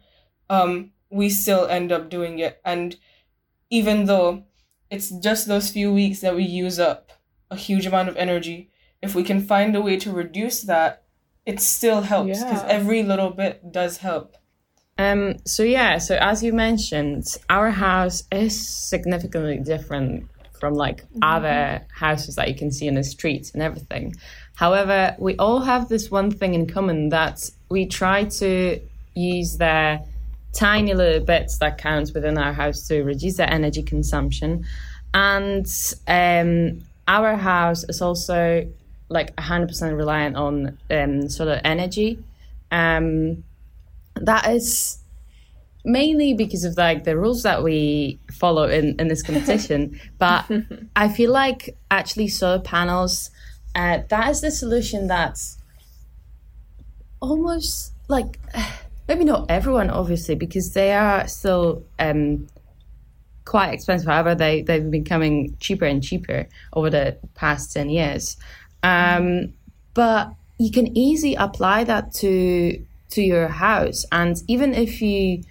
um, 0.51 0.93
we 1.11 1.31
still 1.31 1.67
end 1.67 1.93
up 1.93 2.11
doing 2.11 2.39
it. 2.39 2.61
And 2.65 2.97
even 3.71 4.07
though 4.07 4.45
it's 4.91 5.11
just 5.11 5.47
those 5.47 5.71
few 5.71 5.93
weeks 5.93 6.21
that 6.21 6.35
we 6.35 6.45
use 6.45 6.79
up 6.79 7.13
a 7.51 7.57
huge 7.57 7.87
amount 7.87 8.09
of 8.09 8.17
energy, 8.17 8.71
if 9.03 9.15
we 9.15 9.23
can 9.23 9.41
find 9.41 9.77
a 9.77 9.81
way 9.81 9.97
to 9.99 10.13
reduce 10.13 10.63
that, 10.63 11.05
it 11.47 11.61
still 11.61 12.03
helps 12.03 12.43
because 12.43 12.63
yeah. 12.63 12.69
every 12.69 13.03
little 13.03 13.31
bit 13.31 13.73
does 13.73 13.99
help. 13.99 14.37
Um, 14.99 15.37
so 15.47 15.63
yeah, 15.63 15.99
so 15.99 16.17
as 16.17 16.43
you 16.43 16.53
mentioned, 16.53 17.25
our 17.49 17.71
house 17.71 18.25
is 18.33 18.69
significantly 18.69 19.59
different 19.59 20.29
from 20.59 20.75
like 20.75 21.05
mm-hmm. 21.05 21.21
other 21.23 21.87
houses 21.93 22.35
that 22.35 22.49
you 22.49 22.55
can 22.55 22.71
see 22.71 22.89
in 22.89 22.95
the 22.95 23.05
streets 23.05 23.53
and 23.53 23.63
everything. 23.63 24.15
However, 24.59 25.15
we 25.21 25.37
all 25.37 25.61
have 25.61 25.89
this 25.89 26.11
one 26.11 26.33
thing 26.33 26.55
in 26.55 26.67
common 26.67 27.11
that 27.11 27.49
we 27.69 27.87
try 27.87 28.25
to 28.25 28.81
use 29.15 29.57
the 29.57 30.05
tiny 30.53 30.95
little 30.95 31.25
bits 31.25 31.59
that 31.59 31.79
count 31.79 32.11
within 32.13 32.37
our 32.37 32.53
house 32.53 32.89
to 32.89 33.05
reduce 33.05 33.37
the 33.37 33.49
energy 33.49 33.85
consumption. 33.85 34.67
And 35.15 35.65
um, 36.09 36.83
our 37.07 37.37
house 37.37 37.85
is 37.85 38.03
also 38.03 38.69
like 39.09 39.33
100% 39.37 39.97
reliant 39.97 40.35
on 40.35 40.77
um, 40.91 41.29
solar 41.29 41.61
energy. 41.63 42.19
Um, 42.73 43.45
that 44.17 44.49
is 44.49 44.99
mainly 45.85 46.35
because 46.35 46.65
of 46.65 46.77
like 46.77 47.05
the 47.05 47.17
rules 47.17 47.45
that 47.45 47.63
we 47.63 48.19
follow 48.33 48.65
in, 48.65 48.97
in 48.99 49.07
this 49.07 49.23
competition. 49.23 50.01
but 50.19 50.51
I 50.97 51.11
feel 51.11 51.31
like 51.31 51.77
actually 51.93 52.27
solar 52.27 52.59
panels 52.59 53.31
uh, 53.79 54.03
that 54.09 54.29
is 54.29 54.41
the 54.41 54.51
solution 54.51 55.07
that's 55.07 55.57
almost 57.21 57.93
like 58.09 58.41
maybe 59.09 59.25
not 59.25 59.47
everyone, 59.49 59.89
obviously, 59.89 60.35
because 60.35 60.73
they 60.73 60.93
are 60.93 61.29
still 61.29 61.85
um, 62.01 62.49
quite 63.45 63.73
expensive. 63.73 64.09
However, 64.09 64.35
they 64.35 64.63
they've 64.63 64.83
been 64.83 64.91
becoming 64.91 65.57
cheaper 65.61 65.85
and 65.85 66.03
cheaper 66.03 66.49
over 66.73 66.91
the 66.91 67.17
past 67.37 67.73
ten 67.73 67.89
years. 67.89 68.37
Um, 68.83 69.55
but 69.95 70.33
you 70.59 70.73
can 70.73 70.97
easily 70.97 71.37
apply 71.37 71.85
that 71.85 72.13
to 72.15 72.85
to 73.11 73.23
your 73.23 73.47
house, 73.47 74.05
and 74.11 74.43
even 74.49 74.75
if 74.75 75.01
you 75.01 75.45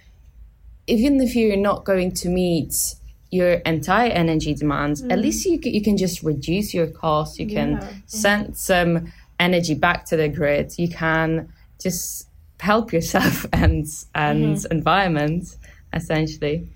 even 0.86 1.18
if 1.22 1.34
you're 1.34 1.56
not 1.56 1.86
going 1.86 2.12
to 2.12 2.28
meet 2.28 2.94
your 3.30 3.54
entire 3.66 4.10
energy 4.10 4.54
demands, 4.54 5.02
mm. 5.02 5.12
at 5.12 5.18
least 5.18 5.44
you, 5.44 5.58
you 5.62 5.82
can 5.82 5.96
just 5.96 6.22
reduce 6.22 6.72
your 6.72 6.86
costs. 6.86 7.38
You 7.38 7.46
can 7.46 7.72
yeah. 7.72 7.90
send 8.06 8.56
some 8.56 9.12
energy 9.38 9.74
back 9.74 10.04
to 10.06 10.16
the 10.16 10.28
grid. 10.28 10.78
You 10.78 10.88
can 10.88 11.52
just 11.80 12.28
help 12.60 12.92
yourself 12.92 13.46
and 13.52 13.86
and 14.14 14.56
mm-hmm. 14.56 14.72
environment 14.72 15.56
essentially. 15.92 16.68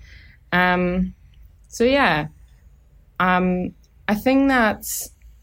Um, 0.51 1.13
so 1.67 1.83
yeah, 1.83 2.27
um, 3.19 3.73
I 4.07 4.15
think 4.15 4.49
that, 4.49 4.85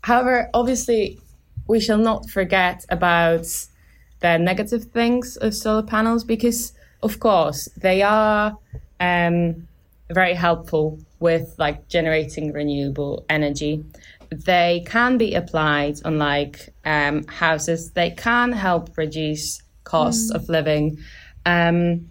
however, 0.03 0.51
obviously, 0.55 1.19
we 1.67 1.81
shall 1.81 1.99
not 1.99 2.29
forget 2.29 2.85
about 2.89 3.47
the 4.21 4.39
negative 4.39 4.85
things 4.85 5.37
of 5.37 5.55
solar 5.55 5.83
panels 5.83 6.25
because, 6.25 6.73
of 7.03 7.21
course, 7.21 7.69
they 7.77 8.03
are. 8.03 8.57
Um, 9.01 9.67
very 10.11 10.35
helpful 10.35 10.99
with 11.21 11.55
like 11.59 11.89
generating 11.89 12.53
renewable 12.53 13.25
energy. 13.29 13.85
They 14.31 14.85
can 14.87 15.19
be 15.19 15.35
applied 15.35 15.97
on 16.05 16.19
like 16.19 16.73
um, 16.85 17.25
houses. 17.27 17.93
They 17.93 18.11
can 18.11 18.53
help 18.53 18.97
reduce 18.97 19.63
costs 19.85 20.33
mm. 20.33 20.37
of 20.37 20.49
living. 20.49 20.99
Um, 21.47 22.09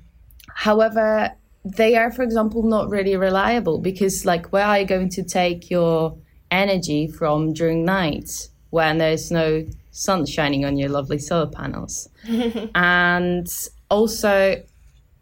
however, 0.54 1.32
they 1.64 1.96
are, 1.96 2.12
for 2.12 2.24
example, 2.24 2.64
not 2.64 2.90
really 2.90 3.16
reliable 3.16 3.80
because 3.80 4.26
like 4.26 4.52
where 4.52 4.66
are 4.66 4.80
you 4.80 4.86
going 4.86 5.10
to 5.10 5.24
take 5.24 5.70
your 5.70 6.18
energy 6.52 7.08
from 7.08 7.54
during 7.54 7.86
night 7.86 8.50
when 8.70 8.98
there's 8.98 9.32
no 9.32 9.66
sun 9.92 10.26
shining 10.26 10.66
on 10.66 10.78
your 10.78 10.90
lovely 10.90 11.20
solar 11.20 11.48
panels? 11.48 12.10
and 12.76 13.48
also 13.90 14.62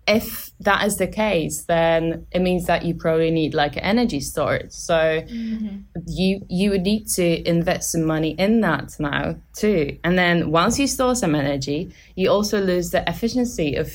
if 0.07 0.51
that 0.61 0.85
is 0.85 0.95
the 0.97 1.07
case, 1.07 1.65
then 1.65 2.25
it 2.31 2.41
means 2.41 2.65
that 2.65 2.85
you 2.85 2.95
probably 2.95 3.29
need 3.29 3.53
like 3.53 3.77
energy 3.77 4.21
storage. 4.21 4.71
So 4.71 4.95
mm-hmm. 4.95 5.77
you 6.07 6.45
you 6.49 6.69
would 6.71 6.83
need 6.83 7.07
to 7.09 7.47
invest 7.47 7.91
some 7.91 8.05
money 8.05 8.31
in 8.31 8.61
that 8.61 8.95
now 8.99 9.35
too. 9.53 9.99
And 10.03 10.17
then 10.17 10.49
once 10.51 10.79
you 10.79 10.87
store 10.87 11.15
some 11.15 11.35
energy, 11.35 11.91
you 12.15 12.29
also 12.29 12.61
lose 12.61 12.91
the 12.91 13.07
efficiency 13.07 13.75
of 13.75 13.91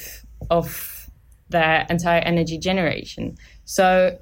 of 0.51 1.09
the 1.49 1.87
entire 1.91 2.21
energy 2.21 2.59
generation. 2.59 3.37
So 3.65 4.19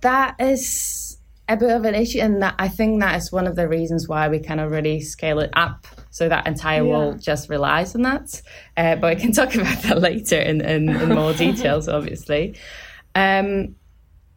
that 0.00 0.36
is 0.40 1.18
a 1.48 1.56
bit 1.56 1.70
of 1.70 1.84
an 1.84 1.94
issue, 1.94 2.20
and 2.20 2.42
that 2.42 2.54
I 2.58 2.68
think 2.68 3.00
that 3.00 3.16
is 3.16 3.30
one 3.30 3.46
of 3.46 3.56
the 3.56 3.68
reasons 3.68 4.08
why 4.08 4.28
we 4.28 4.38
kind 4.38 4.60
of 4.60 4.70
really 4.70 5.00
scale 5.00 5.38
it 5.40 5.50
up 5.52 5.86
so 6.12 6.28
that 6.28 6.46
entire 6.46 6.84
Yeah. 6.84 6.90
world 6.90 7.20
just 7.20 7.48
relies 7.48 7.94
on 7.96 8.02
that. 8.02 8.40
Uh, 8.76 8.94
but 8.96 9.16
we 9.16 9.20
can 9.20 9.32
talk 9.40 9.54
about 9.56 9.82
that 9.82 10.00
later 10.00 10.38
in, 10.38 10.60
in, 10.60 10.88
in 10.88 11.08
more 11.08 11.32
details, 11.32 11.88
obviously. 11.98 12.54
Um, 13.14 13.74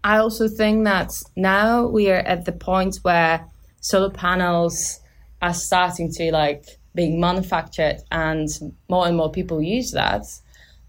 I 0.04 0.18
also 0.18 0.48
think 0.48 0.86
that 0.86 1.12
now 1.36 1.86
we 1.86 2.10
are 2.10 2.16
at 2.34 2.46
the 2.46 2.52
point 2.54 2.98
where 3.04 3.46
solar 3.82 4.10
panels 4.10 5.00
are 5.42 5.54
starting 5.54 6.12
to 6.14 6.32
like 6.32 6.66
being 6.96 7.20
manufactured 7.20 7.98
and 8.10 8.48
more 8.90 9.06
and 9.08 9.18
more 9.18 9.30
people 9.30 9.62
use 9.62 9.92
that. 9.92 10.24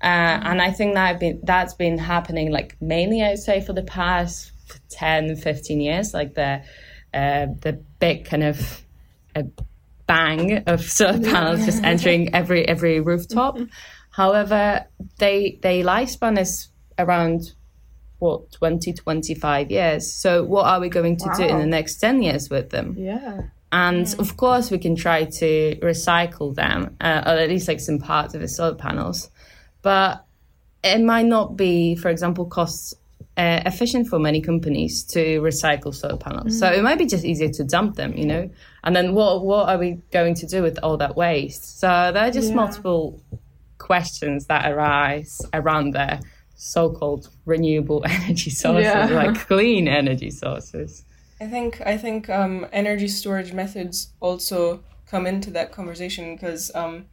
Uh, 0.02 0.38
and 0.48 0.62
I 0.62 0.70
think 0.70 0.94
that 0.94 1.18
been, 1.18 1.40
that's 1.42 1.74
been 1.74 1.98
happening 1.98 2.52
like 2.52 2.76
mainly, 2.80 3.22
I 3.22 3.30
would 3.30 3.38
say, 3.40 3.60
for 3.60 3.72
the 3.72 3.82
past 3.82 4.52
10, 4.90 5.36
15 5.36 5.80
years, 5.80 6.14
like 6.14 6.34
the, 6.34 6.62
uh, 7.12 7.46
the 7.60 7.80
big 7.98 8.26
kind 8.26 8.44
of 8.44 8.82
uh, 9.34 9.42
bang 10.06 10.62
of 10.66 10.82
solar 10.82 11.20
panels 11.20 11.64
just 11.64 11.82
entering 11.82 12.34
every, 12.34 12.66
every 12.66 13.00
rooftop. 13.00 13.58
However, 14.10 14.86
they, 15.18 15.58
they 15.62 15.82
lifespan 15.82 16.38
is 16.38 16.68
around 16.98 17.52
what 18.18 18.50
20 18.52 18.92
25 18.94 19.70
years. 19.70 20.10
So 20.10 20.42
what 20.44 20.66
are 20.66 20.80
we 20.80 20.88
going 20.88 21.16
to 21.18 21.30
do 21.36 21.44
in 21.44 21.58
the 21.58 21.66
next 21.66 21.96
10 21.96 22.22
years 22.22 22.48
with 22.48 22.70
them? 22.70 22.94
Yeah. 22.98 23.42
and 23.72 24.14
of 24.18 24.36
course 24.36 24.70
we 24.70 24.78
can 24.78 24.94
try 24.96 25.24
to 25.24 25.76
recycle 25.82 26.54
them 26.54 26.96
uh, 27.00 27.22
or 27.26 27.32
at 27.32 27.48
least 27.48 27.68
like 27.68 27.80
some 27.80 27.98
parts 27.98 28.34
of 28.34 28.40
the 28.40 28.48
solar 28.48 28.74
panels. 28.74 29.30
But 29.82 30.24
it 30.82 31.00
might 31.02 31.26
not 31.26 31.56
be 31.56 31.96
for 31.96 32.08
example 32.08 32.46
cost 32.46 32.94
uh, 33.36 33.60
efficient 33.66 34.08
for 34.08 34.18
many 34.18 34.40
companies 34.40 35.04
to 35.04 35.40
recycle 35.42 35.94
solar 35.94 36.16
panels. 36.16 36.58
So 36.58 36.72
it 36.72 36.82
might 36.82 36.96
be 36.96 37.06
just 37.06 37.24
easier 37.24 37.50
to 37.50 37.64
dump 37.64 37.96
them 37.96 38.16
you 38.16 38.24
know 38.24 38.50
and 38.86 38.94
then 38.96 39.12
what 39.14 39.44
what 39.44 39.68
are 39.68 39.78
we 39.78 39.90
going 40.12 40.34
to 40.42 40.46
do 40.46 40.62
with 40.62 40.78
all 40.82 40.96
that 40.96 41.14
waste 41.16 41.78
so 41.80 41.88
there 42.12 42.24
are 42.28 42.30
just 42.30 42.50
Yeah. 42.50 42.62
multiple 42.62 43.20
questions 43.78 44.46
that 44.46 44.70
arise 44.72 45.42
around 45.52 45.92
the 45.92 46.20
so-called 46.54 47.28
renewable 47.44 48.02
energy 48.18 48.50
sources 48.50 48.84
Yeah. 48.84 49.08
like 49.22 49.34
clean 49.46 49.88
energy 49.88 50.30
sources 50.30 51.04
I 51.40 51.46
think 51.54 51.82
I 51.84 51.98
think 51.98 52.30
um, 52.30 52.66
energy 52.72 53.08
storage 53.08 53.52
methods 53.52 53.96
also 54.20 54.80
come 55.10 55.26
into 55.26 55.50
that 55.50 55.70
conversation 55.70 56.34
because, 56.34 56.74
um, 56.74 57.04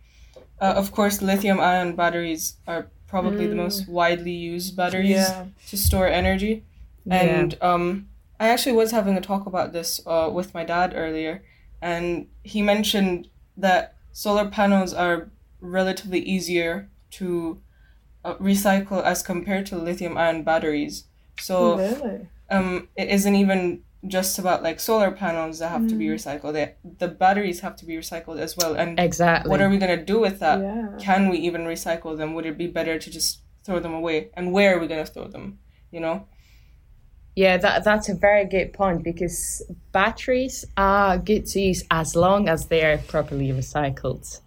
uh, 0.62 0.74
of 0.82 0.92
course, 0.94 1.22
lithium-ion 1.22 1.96
batteries 1.96 2.56
are 2.66 2.88
probably 3.06 3.46
the 3.48 3.56
most 3.56 3.88
widely 3.88 4.32
used 4.32 4.78
batteries 4.78 5.10
Yeah. 5.10 5.46
to 5.70 5.76
store 5.78 6.08
energy. 6.08 6.64
And 7.12 7.58
um, 7.62 8.08
I 8.40 8.48
actually 8.48 8.76
was 8.78 8.92
having 8.92 9.18
a 9.18 9.22
talk 9.22 9.46
about 9.46 9.74
this 9.74 10.00
uh, 10.08 10.30
with 10.34 10.54
my 10.54 10.64
dad 10.64 10.94
earlier, 10.96 11.44
and 11.84 12.28
he 12.44 12.62
mentioned 12.62 13.28
that 13.58 13.96
solar 14.14 14.50
panels 14.50 14.94
are 14.94 15.30
relatively 15.60 16.20
easier 16.20 16.90
to 17.12 17.62
uh, 18.24 18.36
recycle 18.36 19.04
as 19.04 19.22
compared 19.22 19.66
to 19.66 19.78
lithium-ion 19.78 20.44
batteries. 20.44 21.06
So 21.40 21.78
really? 21.78 22.28
um, 22.50 22.88
it 22.96 23.10
isn't 23.10 23.36
even 23.36 23.84
just 24.08 24.40
about 24.40 24.64
like 24.64 24.80
solar 24.80 25.12
panels 25.12 25.60
that 25.60 25.70
have 25.70 25.88
to 25.90 25.96
be 25.96 26.08
recycled. 26.08 26.54
They, 26.54 26.76
the 27.00 27.10
batteries 27.10 27.60
have 27.60 27.76
to 27.78 27.86
be 27.86 27.96
recycled 27.96 28.40
as 28.40 28.56
well. 28.56 28.76
And 28.76 28.98
exactly 28.98 29.50
what 29.50 29.62
are 29.62 29.70
we 29.70 29.78
gonna 29.78 30.04
do 30.04 30.20
with 30.20 30.40
that? 30.40 30.62
Yeah. 30.62 30.88
Can 31.00 31.30
we 31.30 31.38
even 31.40 31.64
recycle 31.66 32.18
them? 32.18 32.34
Would 32.34 32.46
it 32.46 32.58
be 32.58 32.68
better 32.68 32.98
to 32.98 33.12
just 33.12 33.40
throw 33.66 33.80
them 33.80 33.94
away? 33.94 34.30
And 34.36 34.54
where 34.54 34.76
are 34.76 34.80
we 34.80 34.88
gonna 34.88 35.06
throw 35.06 35.28
them? 35.28 35.60
You 35.92 36.00
know? 36.00 36.28
Yeah, 37.36 37.58
that 37.58 37.84
that's 37.84 38.10
a 38.10 38.14
very 38.14 38.46
good 38.46 38.74
point 38.74 39.04
because 39.04 39.64
batteries 39.92 40.66
are 40.78 41.18
good 41.18 41.46
to 41.48 41.60
use 41.62 41.84
as 41.90 42.16
long 42.16 42.48
as 42.48 42.68
they 42.68 42.84
are 42.84 43.00
properly 43.00 43.50
recycled, 43.50 44.40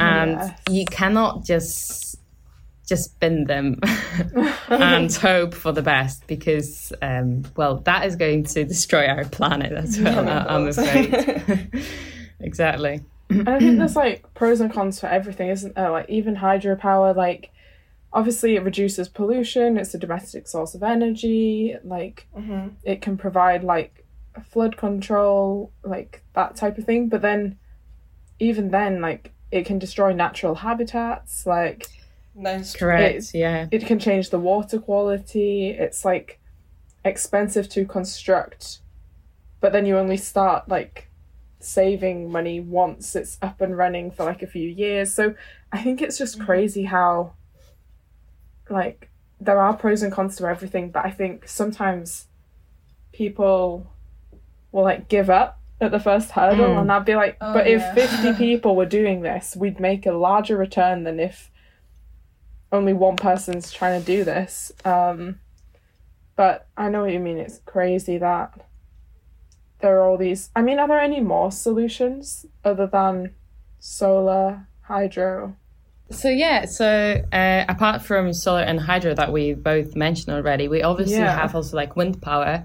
and 0.00 0.32
Yes. 0.38 0.60
you 0.70 0.84
cannot 0.86 1.44
just 1.44 2.18
just 2.86 3.18
bin 3.18 3.44
them 3.44 3.78
and 4.68 5.12
hope 5.30 5.54
for 5.54 5.72
the 5.72 5.80
best 5.82 6.26
because 6.26 6.92
um, 7.00 7.42
well 7.56 7.78
that 7.80 8.06
is 8.06 8.14
going 8.16 8.44
to 8.44 8.64
destroy 8.64 9.06
our 9.06 9.24
planet 9.24 9.72
as 9.72 9.98
well. 10.00 10.24
Yeah, 10.24 10.46
I'm 10.48 10.68
afraid. 10.68 11.70
exactly. 12.40 13.02
And 13.30 13.48
I 13.48 13.58
think 13.58 13.78
there's 13.78 13.96
like 14.04 14.32
pros 14.34 14.60
and 14.60 14.72
cons 14.72 15.00
for 15.00 15.06
everything, 15.06 15.48
isn't 15.48 15.74
there? 15.74 15.90
Like 15.90 16.08
even 16.10 16.36
hydropower, 16.36 17.14
like 17.16 17.50
obviously 18.14 18.56
it 18.56 18.62
reduces 18.62 19.08
pollution, 19.08 19.76
it's 19.76 19.92
a 19.94 19.98
domestic 19.98 20.48
source 20.48 20.74
of 20.74 20.82
energy, 20.82 21.76
like 21.84 22.26
Mm-hmm. 22.36 22.68
it 22.84 23.02
can 23.02 23.16
provide 23.18 23.62
like 23.64 24.04
flood 24.48 24.76
control, 24.76 25.72
like 25.82 26.22
that 26.34 26.56
type 26.56 26.78
of 26.78 26.84
thing. 26.84 27.08
But 27.08 27.20
then 27.22 27.58
even 28.38 28.70
then, 28.70 29.00
like 29.02 29.32
it 29.50 29.66
can 29.66 29.78
destroy 29.78 30.12
natural 30.12 30.54
habitats, 30.54 31.44
like 31.46 31.86
Nice. 32.36 32.74
Correct. 32.74 33.04
It's- 33.10 33.34
yeah. 33.34 33.66
it 33.70 33.86
can 33.86 33.98
change 34.00 34.30
the 34.30 34.40
water 34.40 34.78
quality. 34.80 35.68
It's 35.70 36.04
like 36.04 36.40
expensive 37.04 37.68
to 37.70 37.84
construct, 37.84 38.78
but 39.60 39.72
then 39.72 39.86
you 39.86 39.98
only 39.98 40.16
start 40.16 40.68
like 40.68 41.08
saving 41.60 42.30
money 42.30 42.60
once 42.60 43.14
it's 43.16 43.38
up 43.40 43.60
and 43.60 43.76
running 43.76 44.10
for 44.10 44.24
like 44.24 44.42
a 44.42 44.46
few 44.46 44.68
years. 44.68 45.14
So 45.14 45.34
I 45.72 45.82
think 45.82 46.02
it's 46.02 46.18
just 46.18 46.40
crazy 46.40 46.84
how 46.84 47.34
like 48.70 49.10
there 49.40 49.58
are 49.60 49.74
pros 49.76 50.02
and 50.02 50.12
cons 50.12 50.36
to 50.36 50.46
everything, 50.46 50.90
but 50.90 51.04
I 51.04 51.10
think 51.10 51.48
sometimes 51.48 52.26
people 53.12 53.90
will 54.72 54.84
like 54.84 55.08
give 55.08 55.30
up 55.30 55.60
at 55.80 55.90
the 55.90 56.00
first 56.00 56.30
hurdle 56.30 56.68
Mm. 56.68 56.80
and 56.82 56.92
I'd 56.92 57.04
be 57.04 57.14
like, 57.16 57.36
Oh, 57.40 57.52
but 57.52 57.68
yeah. 57.68 57.94
if 57.96 58.10
50 58.10 58.32
people 58.38 58.74
were 58.76 58.86
doing 58.86 59.22
this, 59.22 59.54
we'd 59.56 59.80
make 59.80 60.06
a 60.06 60.12
larger 60.12 60.56
return 60.56 61.04
than 61.04 61.20
if 61.20 61.50
only 62.72 62.92
one 62.92 63.16
person's 63.16 63.70
trying 63.72 64.00
to 64.00 64.06
do 64.06 64.24
this. 64.24 64.72
Um, 64.84 65.40
but 66.36 66.66
I 66.76 66.88
know 66.88 67.02
what 67.02 67.12
you 67.12 67.20
mean. 67.20 67.38
It's 67.38 67.60
crazy 67.66 68.18
that 68.18 68.66
there 69.80 69.98
are 70.00 70.08
all 70.08 70.16
these. 70.16 70.50
I 70.56 70.62
mean, 70.62 70.78
are 70.80 70.88
there 70.88 70.98
any 70.98 71.20
more 71.20 71.52
solutions 71.52 72.46
other 72.64 72.86
than 72.86 73.34
solar, 73.78 74.66
hydro? 74.82 75.54
So 76.10 76.28
yeah, 76.28 76.66
so 76.66 77.22
uh, 77.32 77.64
apart 77.68 78.02
from 78.02 78.32
solar 78.34 78.60
and 78.60 78.78
hydro 78.78 79.14
that 79.14 79.32
we 79.32 79.54
both 79.54 79.96
mentioned 79.96 80.36
already, 80.36 80.68
we 80.68 80.82
obviously 80.82 81.14
Yeah. 81.14 81.34
have 81.34 81.54
also 81.54 81.76
like 81.76 81.96
wind 81.96 82.20
power, 82.20 82.64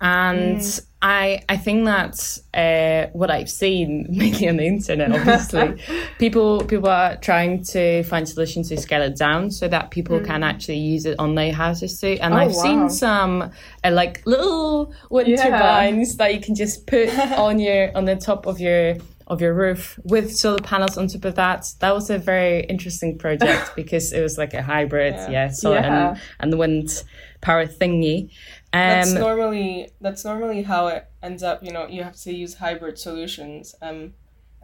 and 0.00 0.60
I 1.02 1.42
I 1.48 1.58
think 1.58 1.84
that 1.84 2.38
uh, 2.54 3.10
what 3.12 3.30
I've 3.30 3.50
seen 3.50 4.06
mainly 4.10 4.48
on 4.48 4.56
the 4.56 4.64
internet, 4.66 5.12
obviously, 5.12 5.78
people 6.18 6.64
people 6.64 6.88
are 6.88 7.16
trying 7.18 7.64
to 7.64 8.02
find 8.04 8.26
solutions 8.26 8.70
to 8.70 8.78
scale 8.78 9.02
it 9.02 9.16
down 9.18 9.50
so 9.50 9.68
that 9.68 9.90
people 9.90 10.18
can 10.20 10.42
actually 10.42 10.78
use 10.78 11.04
it 11.04 11.18
on 11.18 11.34
their 11.34 11.52
houses 11.52 12.00
too. 12.00 12.16
And 12.22 12.32
Oh, 12.34 12.38
I've 12.38 12.54
wow. 12.54 12.62
seen 12.62 12.88
some 12.88 13.42
uh, 13.84 13.90
like 13.90 14.22
little 14.26 14.94
wind 15.10 15.28
Yeah. 15.28 15.50
turbines 15.50 16.16
that 16.16 16.34
you 16.34 16.40
can 16.40 16.54
just 16.54 16.86
put 16.86 17.10
on 17.38 17.58
your 17.60 17.94
on 17.94 18.06
the 18.06 18.16
top 18.16 18.46
of 18.46 18.58
your 18.58 18.96
of 19.30 19.40
your 19.40 19.54
roof 19.54 19.98
with 20.04 20.34
solar 20.36 20.58
panels 20.58 20.98
on 20.98 21.06
top 21.06 21.24
of 21.24 21.34
that. 21.36 21.66
That 21.78 21.94
was 21.94 22.10
a 22.10 22.18
very 22.18 22.64
interesting 22.64 23.16
project 23.16 23.72
because 23.76 24.12
it 24.12 24.20
was 24.20 24.36
like 24.36 24.52
a 24.54 24.62
hybrid, 24.62 25.14
yeah, 25.14 25.30
Yeah. 25.30 25.48
solar 25.48 25.76
Yeah. 25.76 26.08
and, 26.10 26.20
and 26.52 26.58
wind 26.58 27.04
power 27.40 27.64
thingy. 27.66 28.30
That's 28.72 29.12
Um, 29.14 29.20
normally 29.20 29.90
that's 30.00 30.24
normally 30.24 30.62
how 30.64 30.88
it 30.88 31.08
ends 31.22 31.42
up. 31.42 31.62
You 31.62 31.72
know, 31.72 31.86
you 31.86 32.02
have 32.02 32.16
to 32.16 32.32
use 32.32 32.54
hybrid 32.54 32.98
solutions, 32.98 33.74
um, 33.80 34.14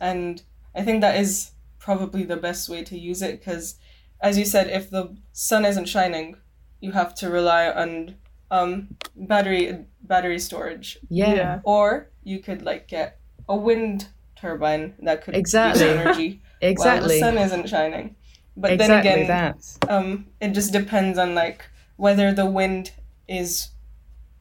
and 0.01 0.43
I 0.75 0.83
think 0.83 1.01
that 1.01 1.17
is 1.19 1.53
probably 1.79 2.25
the 2.25 2.37
best 2.37 2.69
way 2.69 2.83
to 2.85 2.99
use 2.99 3.23
it 3.23 3.39
because, 3.39 3.77
as 4.21 4.37
you 4.37 4.45
said, 4.45 4.69
if 4.69 4.91
the 4.91 5.17
sun 5.33 5.65
isn't 5.65 5.87
shining, 5.89 6.37
you 6.81 6.93
have 6.93 7.15
to 7.17 7.31
rely 7.31 7.69
on 7.71 8.17
um, 8.51 8.97
battery 9.17 9.85
battery 10.03 10.39
storage, 10.39 10.99
yeah. 11.09 11.35
Yeah. 11.35 11.61
or 11.65 12.11
you 12.25 12.39
could 12.41 12.63
like 12.63 12.89
get 12.89 13.19
a 13.49 13.57
wind 13.57 14.09
turbine 14.47 14.95
that 15.01 15.23
could 15.23 15.35
Exactly. 15.35 15.85
use 15.85 15.97
energy 15.97 16.43
exactly, 16.61 17.21
while 17.21 17.33
the 17.33 17.37
sun 17.37 17.39
isn't 17.39 17.69
shining. 17.69 18.17
But 18.57 18.73
exactly 18.73 19.11
then 19.11 19.19
again, 19.25 19.27
that. 19.29 19.91
um, 19.93 20.27
it 20.41 20.53
just 20.53 20.73
depends 20.73 21.19
on 21.19 21.35
like 21.35 21.67
whether 21.97 22.33
the 22.33 22.47
wind 22.47 22.93
is 23.29 23.69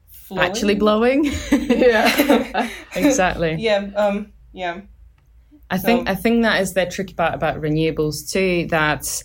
flowing. 0.09 0.49
Actually 0.49 0.75
blowing. 0.75 1.25
Yeah. 1.51 2.69
exactly. 2.95 3.55
Yeah. 3.59 3.89
Um. 3.95 4.31
Yeah. 4.53 4.81
I 5.69 5.77
think 5.77 6.07
I 6.07 6.15
think 6.15 6.43
that 6.43 6.61
is 6.61 6.73
the 6.73 6.85
tricky 6.85 7.13
part 7.13 7.33
about 7.33 7.59
renewables 7.59 8.31
too. 8.31 8.67
That 8.69 9.23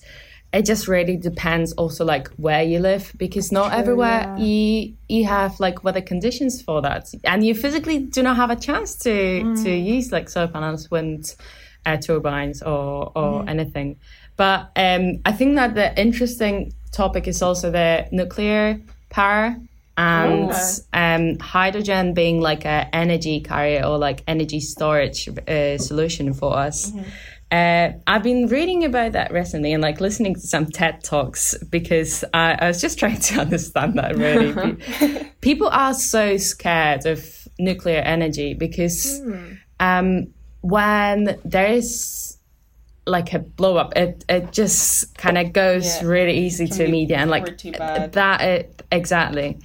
it 0.52 0.64
just 0.66 0.88
really 0.88 1.16
depends 1.16 1.72
also 1.74 2.04
like 2.04 2.28
where 2.36 2.62
you 2.62 2.78
live 2.80 3.12
because 3.16 3.52
not 3.52 3.72
everywhere 3.72 4.22
yeah. 4.22 4.36
you 4.44 4.94
you 5.08 5.24
have 5.26 5.60
like 5.60 5.84
weather 5.84 6.00
conditions 6.02 6.60
for 6.62 6.82
that, 6.82 7.04
and 7.24 7.44
you 7.46 7.54
physically 7.54 7.98
do 8.00 8.22
not 8.22 8.36
have 8.36 8.50
a 8.50 8.56
chance 8.56 8.96
to 9.04 9.10
Mm. 9.10 9.62
to 9.62 9.70
use 9.70 10.10
like 10.12 10.28
solar 10.28 10.48
panels, 10.48 10.90
wind 10.90 11.34
uh, 11.86 11.96
turbines, 11.96 12.62
or 12.62 13.12
or 13.14 13.40
Mm-hmm. 13.40 13.48
anything. 13.48 13.96
But 14.36 14.70
um, 14.76 15.20
I 15.24 15.32
think 15.32 15.54
that 15.56 15.74
the 15.74 15.88
interesting 16.00 16.72
topic 16.92 17.28
is 17.28 17.42
also 17.42 17.70
the 17.70 18.08
nuclear 18.10 18.80
power 19.10 19.56
and 19.96 20.50
um, 20.92 21.38
hydrogen 21.38 22.14
being 22.14 22.40
like 22.40 22.64
a 22.64 22.88
energy 22.94 23.40
carrier 23.40 23.84
or 23.84 23.98
like 23.98 24.22
energy 24.26 24.60
storage 24.60 25.28
uh, 25.28 25.76
solution 25.78 26.32
for 26.32 26.56
us. 26.56 26.90
Uh, 27.50 27.92
I've 28.06 28.22
been 28.22 28.46
reading 28.46 28.84
about 28.84 29.12
that 29.12 29.32
recently 29.32 29.72
and 29.72 29.82
like 29.82 30.00
listening 30.00 30.34
to 30.34 30.40
some 30.40 30.66
TED 30.66 31.02
talks 31.02 31.56
because 31.70 32.24
I, 32.32 32.52
I 32.60 32.68
was 32.68 32.80
just 32.80 32.98
trying 33.02 33.18
to 33.18 33.40
understand 33.40 33.98
that 33.98 34.16
really. 34.16 34.76
People 35.40 35.68
are 35.68 35.92
so 35.94 36.36
scared 36.36 37.06
of 37.06 37.48
nuclear 37.58 37.98
energy 38.00 38.54
because 38.54 39.20
um, 39.80 40.28
when 40.60 41.38
there 41.44 41.72
is 41.72 42.36
like 43.06 43.32
a 43.32 43.40
blow 43.40 43.76
up, 43.78 43.96
it, 43.96 44.24
it 44.28 44.52
just 44.52 45.16
kind 45.16 45.36
of 45.36 45.52
goes 45.52 45.86
Yeah. 45.86 46.06
really 46.08 46.38
easy 46.38 46.68
to 46.68 46.86
media 46.88 47.16
and 47.16 47.30
like 47.30 47.46
that 48.12 48.40
it, 48.42 48.82
exactly 48.92 49.58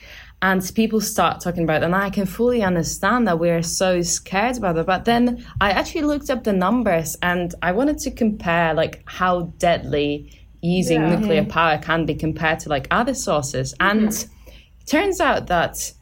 and 0.45 0.71
people 0.75 1.01
start 1.01 1.41
talking 1.41 1.63
about 1.63 1.81
it 1.81 1.85
and 1.85 1.95
i 1.95 2.09
can 2.09 2.25
fully 2.25 2.61
understand 2.61 3.27
that 3.27 3.39
we're 3.39 3.63
so 3.63 4.01
scared 4.01 4.57
about 4.57 4.77
it 4.77 4.85
but 4.85 5.03
then 5.05 5.43
i 5.59 5.71
actually 5.71 6.01
looked 6.01 6.29
up 6.29 6.43
the 6.43 6.53
numbers 6.53 7.17
and 7.21 7.55
i 7.61 7.71
wanted 7.71 7.97
to 7.97 8.11
compare 8.11 8.73
like 8.73 9.01
how 9.05 9.43
deadly 9.57 10.29
using 10.65 11.01
Yeah. 11.01 11.15
nuclear 11.15 11.41
mm-hmm. 11.41 11.51
power 11.51 11.77
can 11.77 12.05
be 12.05 12.15
compared 12.15 12.59
to 12.61 12.69
like 12.69 12.87
other 12.91 13.13
sources. 13.13 13.73
And 13.79 14.09
mm-hmm. 14.09 14.51
it 14.81 14.87
turns 14.87 15.21
out 15.21 15.47
that 15.47 15.93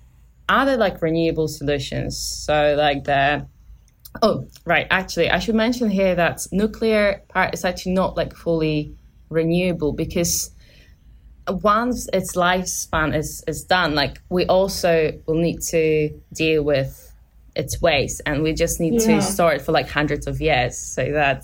other 0.49 0.77
like 0.77 1.01
renewable 1.01 1.47
solutions 1.47 2.17
so 2.17 2.75
like 2.77 3.05
the 3.05 3.47
oh 4.21 4.45
right 4.65 4.87
actually 4.91 5.29
i 5.29 5.39
should 5.39 5.55
mention 5.55 5.89
here 5.89 6.13
that 6.15 6.45
nuclear 6.51 7.23
power 7.29 7.49
is 7.53 7.63
actually 7.63 7.93
not 7.93 8.17
like 8.17 8.35
fully 8.35 8.93
renewable 9.29 9.93
because 9.93 10.51
once 11.49 12.07
its 12.13 12.35
lifespan 12.35 13.15
is, 13.15 13.43
is 13.47 13.63
done, 13.63 13.95
like 13.95 14.21
we 14.29 14.45
also 14.45 15.11
will 15.25 15.35
need 15.35 15.61
to 15.61 16.09
deal 16.33 16.63
with 16.63 17.13
its 17.55 17.81
waste 17.81 18.21
and 18.25 18.41
we 18.43 18.53
just 18.53 18.79
need 18.79 18.93
Yeah. 18.93 19.19
to 19.19 19.21
store 19.21 19.53
it 19.53 19.61
for 19.61 19.71
like 19.71 19.89
hundreds 19.89 20.25
of 20.27 20.41
years 20.41 20.77
so 20.77 21.11
that 21.11 21.43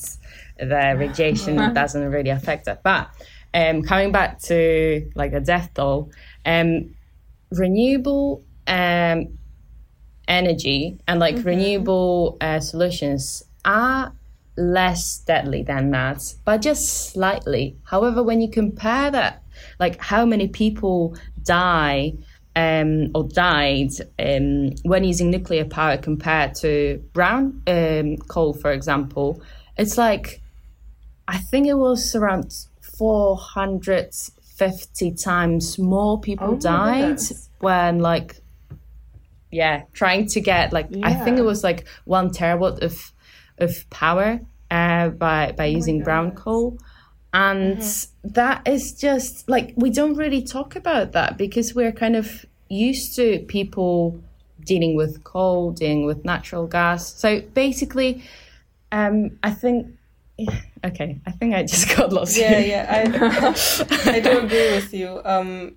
the 0.58 0.96
radiation 0.98 1.74
doesn't 1.74 2.10
really 2.12 2.30
affect 2.30 2.68
it. 2.68 2.80
But 2.84 3.10
um, 3.54 3.82
coming 3.84 4.12
back 4.12 4.40
to 4.44 5.10
like 5.16 5.32
the 5.32 5.40
death 5.42 5.72
toll, 5.74 6.12
um, 6.46 6.96
renewable 7.52 8.44
um, 8.68 9.38
energy 10.28 11.00
and 11.08 11.20
like 11.20 11.44
renewable 11.44 12.38
uh, 12.42 12.60
solutions 12.60 13.44
are 13.66 14.14
less 14.58 15.20
deadly 15.20 15.64
than 15.64 15.92
that, 15.92 16.22
but 16.46 16.62
just 16.62 17.12
slightly. 17.12 17.78
However, 17.84 18.22
when 18.24 18.42
you 18.42 18.50
compare 18.50 19.10
that, 19.12 19.42
like 19.80 20.02
how 20.02 20.26
many 20.26 20.48
people 20.48 21.16
die 21.44 22.14
um, 22.56 23.12
or 23.14 23.28
died 23.28 23.92
um, 24.18 24.70
when 24.84 25.04
using 25.04 25.30
nuclear 25.30 25.66
power 25.66 25.98
compared 25.98 26.56
to 26.56 27.04
brown 27.14 27.62
um, 27.68 28.18
coal, 28.18 28.54
for 28.54 28.72
example, 28.72 29.44
it's 29.78 29.98
like 29.98 30.42
I 31.28 31.38
think 31.38 31.68
it 31.68 31.76
was 31.76 32.16
around 32.16 32.56
450 32.82 35.12
times 35.12 35.78
more 35.78 36.20
people 36.20 36.56
Oh 36.56 36.60
died 36.60 37.20
when 37.60 38.00
like 38.00 38.42
yeah 39.52 39.84
trying 39.94 40.28
to 40.28 40.42
get 40.42 40.72
like 40.72 40.88
i 41.04 41.14
think 41.14 41.40
it 41.40 41.44
was 41.44 41.64
like 41.64 41.88
one 42.06 42.30
terawatt 42.30 42.82
of 42.84 43.12
of 43.58 43.90
power 43.90 44.40
uh 44.70 45.10
by 45.10 45.52
by 45.58 45.66
using 45.66 46.04
brown 46.04 46.32
coal 46.32 46.78
and 47.34 47.82
that 48.24 48.68
is 48.68 48.94
just 48.94 49.48
like 49.50 49.74
we 49.76 49.90
don't 49.90 50.16
really 50.16 50.42
talk 50.42 50.76
about 50.76 51.12
that 51.12 51.38
because 51.38 51.76
we're 51.76 51.92
kind 51.92 52.16
of 52.16 52.46
used 52.70 53.16
to 53.16 53.40
people 53.48 54.20
dealing 54.66 54.96
with 54.96 55.24
coal 55.24 55.72
dealing 55.72 56.06
with 56.06 56.26
natural 56.26 56.66
gas 56.68 57.14
so 57.14 57.42
basically 57.54 58.24
um 58.92 59.38
i 59.44 59.52
think 59.52 59.88
okay 60.86 61.20
i 61.28 61.32
think 61.32 61.54
i 61.54 61.62
just 61.64 61.96
got 61.96 62.12
lost 62.12 62.36
Yeah, 62.38 62.60
here. 62.60 62.68
yeah, 62.68 62.86
I 62.90 64.12
I 64.16 64.20
do 64.20 64.40
agree 64.40 64.72
with 64.74 64.94
you. 64.94 65.22
Um, 65.26 65.76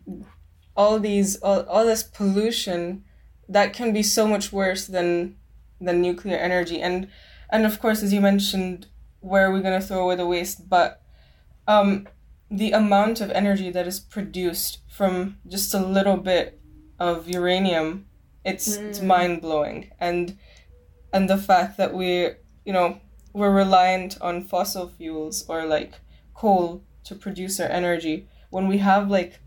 all 0.74 0.98
these, 0.98 1.36
all, 1.42 1.60
all 1.68 1.84
this 1.84 2.02
pollution, 2.02 3.04
that 3.46 3.74
can 3.74 3.92
be 3.92 4.02
so 4.02 4.26
much 4.26 4.52
worse 4.52 4.86
than 4.86 5.36
than 5.80 6.00
nuclear 6.00 6.38
energy, 6.38 6.80
and 6.80 7.08
and 7.50 7.66
of 7.66 7.78
course, 7.78 8.02
as 8.02 8.10
you 8.12 8.20
mentioned, 8.22 8.86
where 9.20 9.46
are 9.48 9.52
we 9.52 9.60
gonna 9.60 9.82
throw 9.82 10.04
away 10.04 10.16
the 10.16 10.26
waste? 10.26 10.68
But 10.70 11.01
um, 11.66 12.09
the 12.51 12.72
amount 12.72 13.20
of 13.20 13.31
energy 13.31 13.70
that 13.70 13.87
is 13.87 14.01
produced 14.01 14.79
from 14.88 15.38
just 15.46 15.75
a 15.75 15.79
little 15.79 16.16
bit 16.16 16.61
of 16.98 17.29
uranium, 17.29 18.07
it's 18.44 18.77
it's 18.77 19.01
mind 19.01 19.40
blowing, 19.40 19.90
and 19.98 20.37
and 21.12 21.29
the 21.29 21.38
fact 21.38 21.77
that 21.77 21.94
we, 21.94 22.31
you 22.64 22.72
know, 22.72 23.01
we're 23.33 23.55
reliant 23.55 24.20
on 24.20 24.42
fossil 24.42 24.88
fuels 24.88 25.44
or 25.48 25.64
like 25.64 25.94
coal 26.35 26.83
to 27.05 27.14
produce 27.14 27.59
our 27.61 27.68
energy 27.68 28.29
when 28.51 28.68
we 28.68 28.79
have 28.79 29.11
like 29.11 29.40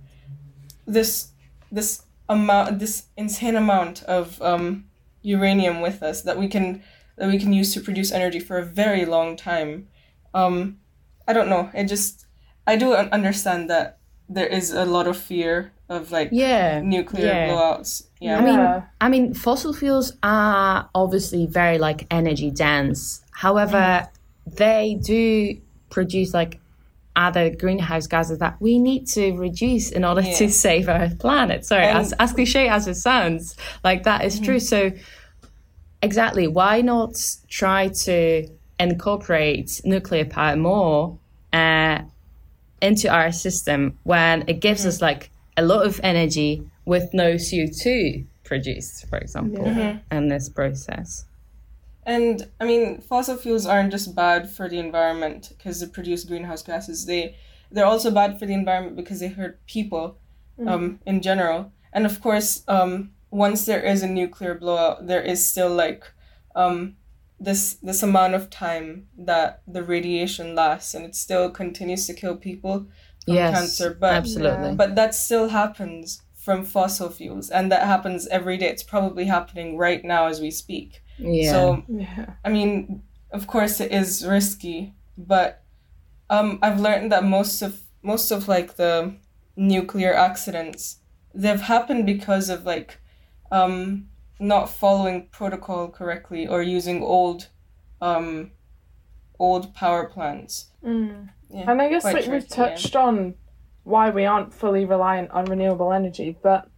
this 0.85 1.29
this 1.71 2.03
amount 2.29 2.79
this 2.79 3.05
insane 3.17 3.55
amount 3.55 4.03
of 4.03 4.41
um, 4.41 4.85
uranium 5.21 5.81
with 5.81 6.01
us 6.01 6.21
that 6.23 6.37
we 6.37 6.47
can 6.47 6.83
that 7.17 7.29
we 7.29 7.39
can 7.39 7.53
use 7.53 7.73
to 7.73 7.79
produce 7.81 8.11
energy 8.11 8.39
for 8.39 8.57
a 8.57 8.65
very 8.65 9.05
long 9.05 9.35
time 9.35 9.87
um, 10.33 10.77
i 11.27 11.33
don't 11.33 11.49
know 11.49 11.69
it 11.73 11.85
just 11.85 12.25
i 12.67 12.75
do 12.75 12.93
understand 12.93 13.69
that 13.69 13.97
there 14.27 14.47
is 14.47 14.71
a 14.71 14.85
lot 14.85 15.07
of 15.07 15.17
fear 15.17 15.71
of 15.89 16.11
like 16.11 16.29
yeah 16.31 16.81
nuclear 16.81 17.25
yeah. 17.25 17.49
blowouts 17.49 18.07
yeah 18.19 18.39
I 18.39 18.41
mean, 18.41 18.83
I 19.01 19.09
mean, 19.09 19.33
fossil 19.35 19.71
fuels 19.71 20.13
are 20.23 20.89
obviously 20.95 21.45
very 21.45 21.77
like 21.77 22.07
energy 22.09 22.49
dense. 22.49 23.21
However, 23.31 23.77
mm. 23.77 24.55
they 24.55 24.99
do 24.99 25.61
produce 25.91 26.33
like 26.33 26.59
other 27.15 27.49
greenhouse 27.49 28.07
gases 28.07 28.39
that 28.39 28.59
we 28.59 28.79
need 28.79 29.07
to 29.07 29.33
reduce 29.33 29.91
in 29.91 30.03
order 30.03 30.21
to 30.21 30.49
save 30.49 30.89
our 30.89 31.09
planet. 31.09 31.65
Sorry, 31.65 31.85
And- 31.85 31.99
as, 31.99 32.13
as 32.13 32.33
cliche 32.33 32.67
as 32.67 32.87
it 32.87 32.95
sounds, 32.95 33.55
like 33.83 34.03
that 34.03 34.25
is 34.25 34.39
true. 34.39 34.57
Mm-hmm. 34.57 34.93
So, 34.93 35.49
exactly, 36.01 36.47
why 36.47 36.81
not 36.81 37.15
try 37.47 37.89
to 37.89 38.49
incorporate 38.79 39.81
nuclear 39.83 40.25
power 40.25 40.55
more 40.55 41.17
uh, 41.53 41.99
into 42.81 43.09
our 43.09 43.31
system 43.31 43.97
when 44.03 44.43
it 44.47 44.59
gives 44.59 44.85
us 44.85 45.01
like 45.01 45.31
a 45.57 45.63
lot 45.63 45.85
of 45.85 45.99
energy 46.03 46.63
with 46.85 47.13
no 47.13 47.33
CO2 47.33 48.25
produced, 48.43 49.07
for 49.07 49.17
example, 49.17 49.65
in 50.11 50.27
this 50.27 50.49
process. 50.49 51.25
And 52.05 52.47
I 52.59 52.65
mean, 52.65 53.01
fossil 53.01 53.37
fuels 53.37 53.65
aren't 53.65 53.91
just 53.91 54.15
bad 54.15 54.49
for 54.49 54.69
the 54.69 54.77
environment 54.77 55.49
because 55.57 55.79
they 55.79 55.87
produce 55.87 56.23
greenhouse 56.23 56.61
gases. 56.61 57.05
They 57.05 57.35
they're 57.71 57.85
also 57.85 58.11
bad 58.11 58.37
for 58.37 58.45
the 58.45 58.53
environment 58.53 58.95
because 58.95 59.19
they 59.19 59.27
hurt 59.27 59.65
people, 59.65 60.17
um, 60.67 60.99
in 61.05 61.21
general. 61.21 61.71
And 61.91 62.05
of 62.05 62.21
course, 62.21 62.63
um, 62.67 63.11
once 63.31 63.65
there 63.65 63.81
is 63.81 64.03
a 64.03 64.07
nuclear 64.07 64.53
blowout, 64.53 65.07
there 65.07 65.21
is 65.21 65.45
still 65.45 65.73
like, 65.73 66.05
um, 66.55 66.95
this 67.39 67.73
this 67.75 68.01
amount 68.01 68.33
of 68.33 68.49
time 68.49 69.07
that 69.17 69.61
the 69.67 69.83
radiation 69.83 70.55
lasts, 70.55 70.93
and 70.93 71.05
it 71.05 71.15
still 71.15 71.49
continues 71.49 72.07
to 72.07 72.13
kill 72.13 72.35
people 72.37 72.87
from 73.25 73.35
yes, 73.35 73.57
cancer. 73.57 73.93
But 73.93 74.13
absolutely. 74.13 74.75
but 74.75 74.95
that 74.95 75.13
still 75.13 75.49
happens 75.49 76.21
from 76.35 76.63
fossil 76.63 77.09
fuels, 77.09 77.49
and 77.49 77.71
that 77.71 77.83
happens 77.83 78.27
every 78.27 78.57
day. 78.57 78.67
It's 78.67 78.83
probably 78.83 79.25
happening 79.25 79.77
right 79.77 80.03
now 80.03 80.27
as 80.27 80.39
we 80.39 80.51
speak. 80.51 81.01
yeah. 81.17 81.51
So 81.51 81.83
Yeah. 81.87 82.33
I 82.43 82.49
mean, 82.49 83.03
of 83.31 83.47
course 83.47 83.79
it 83.79 83.91
is 83.91 84.25
risky, 84.25 84.93
but 85.17 85.63
um, 86.29 86.59
I've 86.61 86.79
learned 86.79 87.11
that 87.11 87.23
most 87.23 87.61
of 87.61 87.81
most 88.01 88.31
of 88.31 88.47
like 88.47 88.75
the 88.75 89.15
nuclear 89.55 90.13
accidents 90.13 90.99
they've 91.33 91.61
happened 91.61 92.05
because 92.05 92.49
of 92.49 92.65
like 92.65 92.99
um, 93.51 94.07
not 94.39 94.69
following 94.69 95.27
protocol 95.31 95.87
correctly 95.89 96.47
or 96.47 96.61
using 96.61 97.01
old 97.01 97.47
um, 98.01 98.51
old 99.39 99.73
power 99.73 100.05
plants. 100.05 100.69
Mm. 100.83 101.29
Yeah, 101.49 101.71
And 101.71 101.81
I 101.81 101.89
guess 101.89 102.03
like 102.03 102.25
we've 102.27 102.45
yeah. 102.49 102.55
touched 102.55 102.95
on 102.95 103.35
why 103.83 104.09
we 104.09 104.25
aren't 104.25 104.53
fully 104.53 104.83
reliant 104.83 105.31
on 105.31 105.45
renewable 105.45 105.93
energy, 105.93 106.37
but 106.41 106.69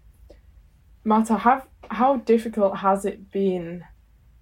Marta, 1.03 1.37
have 1.37 1.67
how 1.89 2.17
difficult 2.17 2.77
has 2.77 3.05
it 3.05 3.31
been 3.31 3.83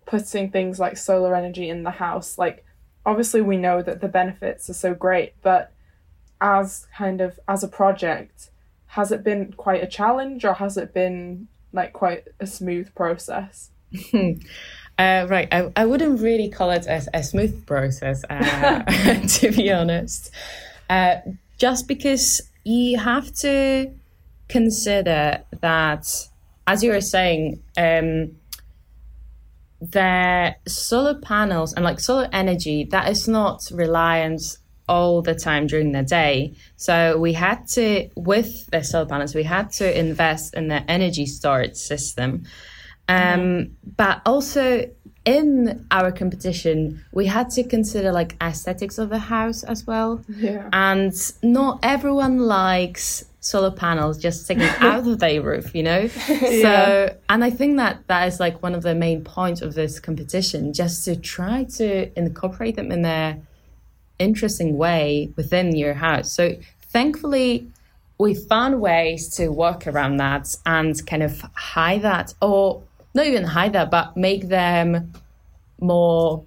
putting 0.05 0.49
things 0.49 0.79
like 0.79 0.97
solar 0.97 1.35
energy 1.35 1.69
in 1.69 1.83
the 1.83 1.91
house? 1.91 2.37
Like 2.37 2.65
obviously 3.05 3.41
we 3.41 3.57
know 3.57 3.81
that 3.81 4.01
the 4.01 4.07
benefits 4.07 4.69
are 4.69 4.73
so 4.73 4.93
great, 4.93 5.33
but 5.41 5.71
as 6.41 6.87
kind 6.97 7.21
of 7.21 7.39
as 7.47 7.63
a 7.63 7.67
project, 7.67 8.49
has 8.87 9.11
it 9.11 9.23
been 9.23 9.53
quite 9.53 9.83
a 9.83 9.87
challenge 9.87 10.43
or 10.43 10.53
has 10.53 10.75
it 10.75 10.93
been 10.93 11.47
like 11.75 11.93
quite 11.93 12.23
a 12.39 12.47
smooth 12.47 12.93
process? 12.95 13.69
Uh, 14.97 15.27
right, 15.29 15.49
I, 15.51 15.69
I 15.75 15.85
wouldn't 15.85 16.21
really 16.21 16.49
call 16.49 16.71
it 16.71 16.85
a, 16.87 17.05
a 17.13 17.21
smooth 17.21 17.65
process, 17.65 18.23
uh, 18.29 18.81
to 19.27 19.51
be 19.51 19.69
honest. 19.69 20.31
Uh, 20.89 21.17
just 21.57 21.87
because 21.87 22.41
you 22.63 22.97
have 22.97 23.33
to 23.33 23.91
consider 24.47 25.43
that, 25.59 26.27
as 26.65 26.81
you 26.81 26.91
were 26.91 27.01
saying, 27.01 27.61
um, 27.77 28.37
the 29.81 30.55
solar 30.65 31.15
panels 31.15 31.73
and 31.73 31.83
like 31.83 31.99
solar 31.99 32.29
energy 32.31 32.85
that 32.85 33.09
is 33.09 33.27
not 33.27 33.67
reliant 33.71 34.57
all 34.87 35.21
the 35.21 35.35
time 35.35 35.67
during 35.67 35.91
the 35.91 36.03
day. 36.03 36.55
So 36.77 37.17
we 37.17 37.33
had 37.33 37.67
to, 37.69 38.09
with 38.15 38.67
the 38.67 38.83
solar 38.83 39.05
panels, 39.05 39.35
we 39.35 39.43
had 39.43 39.71
to 39.73 39.99
invest 39.99 40.53
in 40.53 40.67
the 40.67 40.89
energy 40.89 41.25
storage 41.25 41.75
system. 41.75 42.43
Um, 43.07 43.17
mm-hmm. 43.17 43.73
But 43.97 44.21
also 44.25 44.89
in 45.25 45.87
our 45.89 46.11
competition, 46.11 47.03
we 47.11 47.25
had 47.25 47.49
to 47.51 47.63
consider 47.63 48.11
like 48.11 48.35
aesthetics 48.41 48.97
of 48.97 49.09
the 49.09 49.17
house 49.17 49.63
as 49.63 49.85
well. 49.87 50.23
Yeah. 50.29 50.69
And 50.71 51.13
not 51.41 51.79
everyone 51.81 52.39
likes 52.39 53.25
solar 53.39 53.71
panels 53.71 54.17
just 54.17 54.43
sticking 54.43 54.63
out 54.79 55.07
of 55.07 55.19
their 55.19 55.41
roof, 55.41 55.73
you 55.73 55.83
know? 55.83 56.09
Yeah. 56.27 56.61
So, 56.61 57.17
and 57.29 57.43
I 57.43 57.49
think 57.49 57.77
that 57.77 58.07
that 58.07 58.27
is 58.27 58.39
like 58.39 58.61
one 58.61 58.75
of 58.75 58.83
the 58.83 58.95
main 58.95 59.23
points 59.23 59.61
of 59.61 59.73
this 59.73 59.99
competition, 59.99 60.73
just 60.73 61.05
to 61.05 61.15
try 61.15 61.63
to 61.75 62.17
incorporate 62.17 62.75
them 62.75 62.91
in 62.91 63.03
a 63.05 63.39
interesting 64.19 64.77
way 64.77 65.31
within 65.35 65.75
your 65.75 65.93
house. 65.93 66.31
So, 66.31 66.55
thankfully, 66.81 67.67
we 68.17 68.33
found 68.33 68.79
ways 68.79 69.27
to 69.35 69.49
work 69.49 69.87
around 69.87 70.17
that 70.17 70.55
and 70.65 71.05
kind 71.05 71.23
of 71.23 71.41
hide 71.53 72.01
that 72.03 72.33
or 72.41 72.83
not 73.13 73.25
even 73.25 73.43
hide 73.43 73.73
that, 73.73 73.91
but 73.91 74.15
make 74.15 74.47
them 74.47 75.13
more 75.79 76.43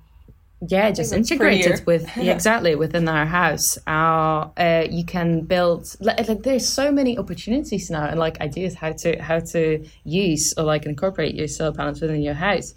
yeah 0.67 0.91
just 0.91 1.13
integrated 1.13 1.85
with 1.87 2.11
yeah, 2.17 2.33
exactly 2.35 2.75
within 2.75 3.09
our 3.09 3.27
house. 3.27 3.79
Uh, 3.87 4.49
uh, 4.57 4.87
you 4.91 5.05
can 5.05 5.43
build 5.43 5.95
like, 6.01 6.29
like, 6.29 6.43
there's 6.43 6.69
so 6.69 6.91
many 6.91 7.17
opportunities 7.19 7.91
now 7.91 8.07
and 8.07 8.19
like 8.19 8.41
ideas 8.41 8.75
how 8.75 8.93
to 8.93 9.21
how 9.21 9.39
to 9.39 9.85
use 10.05 10.55
or 10.57 10.65
like 10.65 10.87
incorporate 10.87 11.35
your 11.35 11.49
solar 11.49 11.73
panels 11.73 12.01
within 12.01 12.23
your 12.23 12.35
house. 12.35 12.75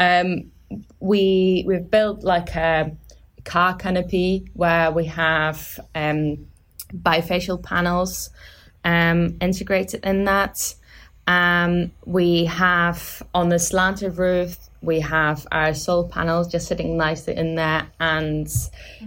Um, 0.00 0.50
we 1.00 1.64
we've 1.66 1.90
built 1.90 2.24
like 2.24 2.54
a 2.56 2.96
car 3.44 3.74
canopy 3.76 4.46
where 4.54 4.90
we 4.90 5.04
have 5.06 5.78
um, 5.94 6.46
bifacial 6.92 7.62
panels 7.62 8.30
um, 8.84 9.36
integrated 9.40 10.04
in 10.04 10.24
that 10.24 10.74
um, 11.26 11.90
we 12.04 12.44
have 12.44 13.22
on 13.34 13.48
the 13.48 13.58
slanted 13.58 14.18
roof, 14.18 14.58
we 14.82 15.00
have 15.00 15.46
our 15.50 15.72
solar 15.72 16.06
panels 16.08 16.48
just 16.48 16.66
sitting 16.68 16.96
nicely 16.98 17.34
in 17.34 17.54
there 17.54 17.86
and 17.98 18.48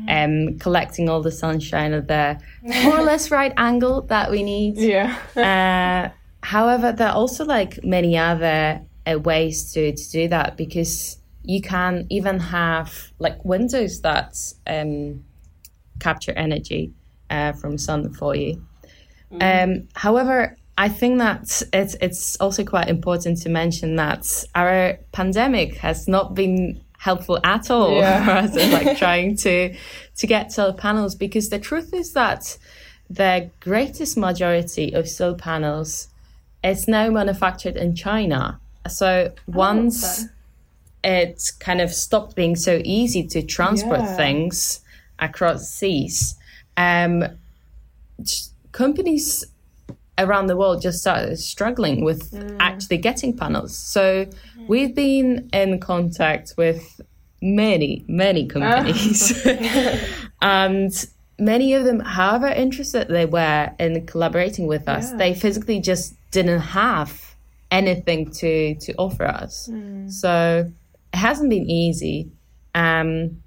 um, 0.08 0.58
collecting 0.58 1.10
all 1.10 1.22
the 1.22 1.32
sunshine 1.32 1.94
at 1.94 2.08
the 2.08 2.40
more 2.64 3.00
or 3.00 3.04
less 3.04 3.30
right 3.30 3.54
angle 3.58 4.02
that 4.04 4.32
we 4.32 4.44
need. 4.44 4.78
Yeah. 4.88 5.18
uh, 5.36 6.16
however, 6.42 6.92
there 6.92 7.10
are 7.10 7.16
also 7.16 7.46
like 7.46 7.84
many 7.84 8.18
other 8.18 8.82
uh, 9.06 9.20
ways 9.20 9.74
to, 9.74 9.92
to 9.92 10.12
do 10.12 10.28
that 10.30 10.58
because 10.58 11.18
you 11.48 11.62
can 11.62 12.06
even 12.10 12.40
have 12.40 13.12
like 13.20 13.44
windows 13.46 14.02
that 14.02 14.38
um, 14.68 15.24
capture 16.00 16.34
energy 16.34 16.94
uh, 17.30 17.54
from 17.54 17.78
sun 17.78 18.14
for 18.14 18.36
you. 18.36 18.62
Mm. 19.32 19.64
Um, 19.64 19.88
however, 19.96 20.58
I 20.78 20.90
think 20.90 21.20
that 21.20 21.62
it's 21.72 21.96
it's 22.02 22.36
also 22.38 22.66
quite 22.66 22.90
important 22.90 23.42
to 23.44 23.50
mention 23.50 23.96
that 23.96 24.44
our 24.54 25.00
pandemic 25.14 25.78
has 25.78 26.08
not 26.08 26.36
been 26.36 26.82
helpful 27.00 27.40
at 27.44 27.72
all 27.72 27.96
yeah. 27.96 28.26
for 28.26 28.32
us 28.32 28.56
in 28.56 28.72
like 28.72 28.98
trying 29.06 29.38
to 29.38 29.74
to 30.18 30.28
get 30.28 30.52
solar 30.52 30.74
panels 30.74 31.16
because 31.16 31.48
the 31.50 31.60
truth 31.60 31.94
is 31.94 32.12
that 32.14 32.58
the 33.10 33.50
greatest 33.62 34.18
majority 34.18 34.92
of 34.92 35.08
solar 35.08 35.38
panels 35.38 36.10
is 36.62 36.90
now 36.90 37.10
manufactured 37.10 37.78
in 37.78 37.96
China. 37.96 38.60
So 38.90 39.32
oh, 39.32 39.42
once 39.48 40.28
it 41.04 41.52
kind 41.60 41.82
of 41.82 41.92
stopped 41.92 42.36
being 42.36 42.56
so 42.56 42.82
easy 42.84 43.26
to 43.28 43.42
transport 43.42 44.00
yeah. 44.00 44.16
things 44.16 44.82
across 45.20 45.70
seas, 45.70 46.36
um, 46.76 47.24
companies 48.72 49.46
around 50.18 50.48
the 50.48 50.58
world 50.58 50.82
just 50.82 51.00
started 51.00 51.38
struggling 51.38 52.04
with 52.04 52.32
mm. 52.32 52.58
actually 52.60 52.98
getting 52.98 53.36
panels. 53.36 53.78
So 53.78 54.26
mm. 54.26 54.68
we've 54.68 54.96
been 54.96 55.50
in 55.54 55.80
contact 55.80 56.54
with 56.58 57.02
many, 57.42 58.04
many 58.08 58.48
companies. 58.48 59.46
and 60.42 60.92
many 61.40 61.74
of 61.74 61.84
them, 61.84 62.00
however 62.00 62.48
interested 62.48 63.08
they 63.08 63.26
were 63.26 63.72
in 63.80 64.06
collaborating 64.06 64.68
with 64.68 64.88
us, 64.88 65.12
yeah. 65.12 65.18
they 65.18 65.34
physically 65.34 65.80
just 65.80 66.16
didn't 66.32 66.62
have 66.62 67.36
anything 67.70 68.32
to 68.32 68.76
to 68.76 68.94
offer 68.98 69.26
us. 69.26 69.70
Mm. 69.72 70.12
So 70.12 70.72
it 71.18 71.22
hasn't 71.22 71.50
been 71.50 71.68
easy. 71.68 72.32
Um, 72.76 73.42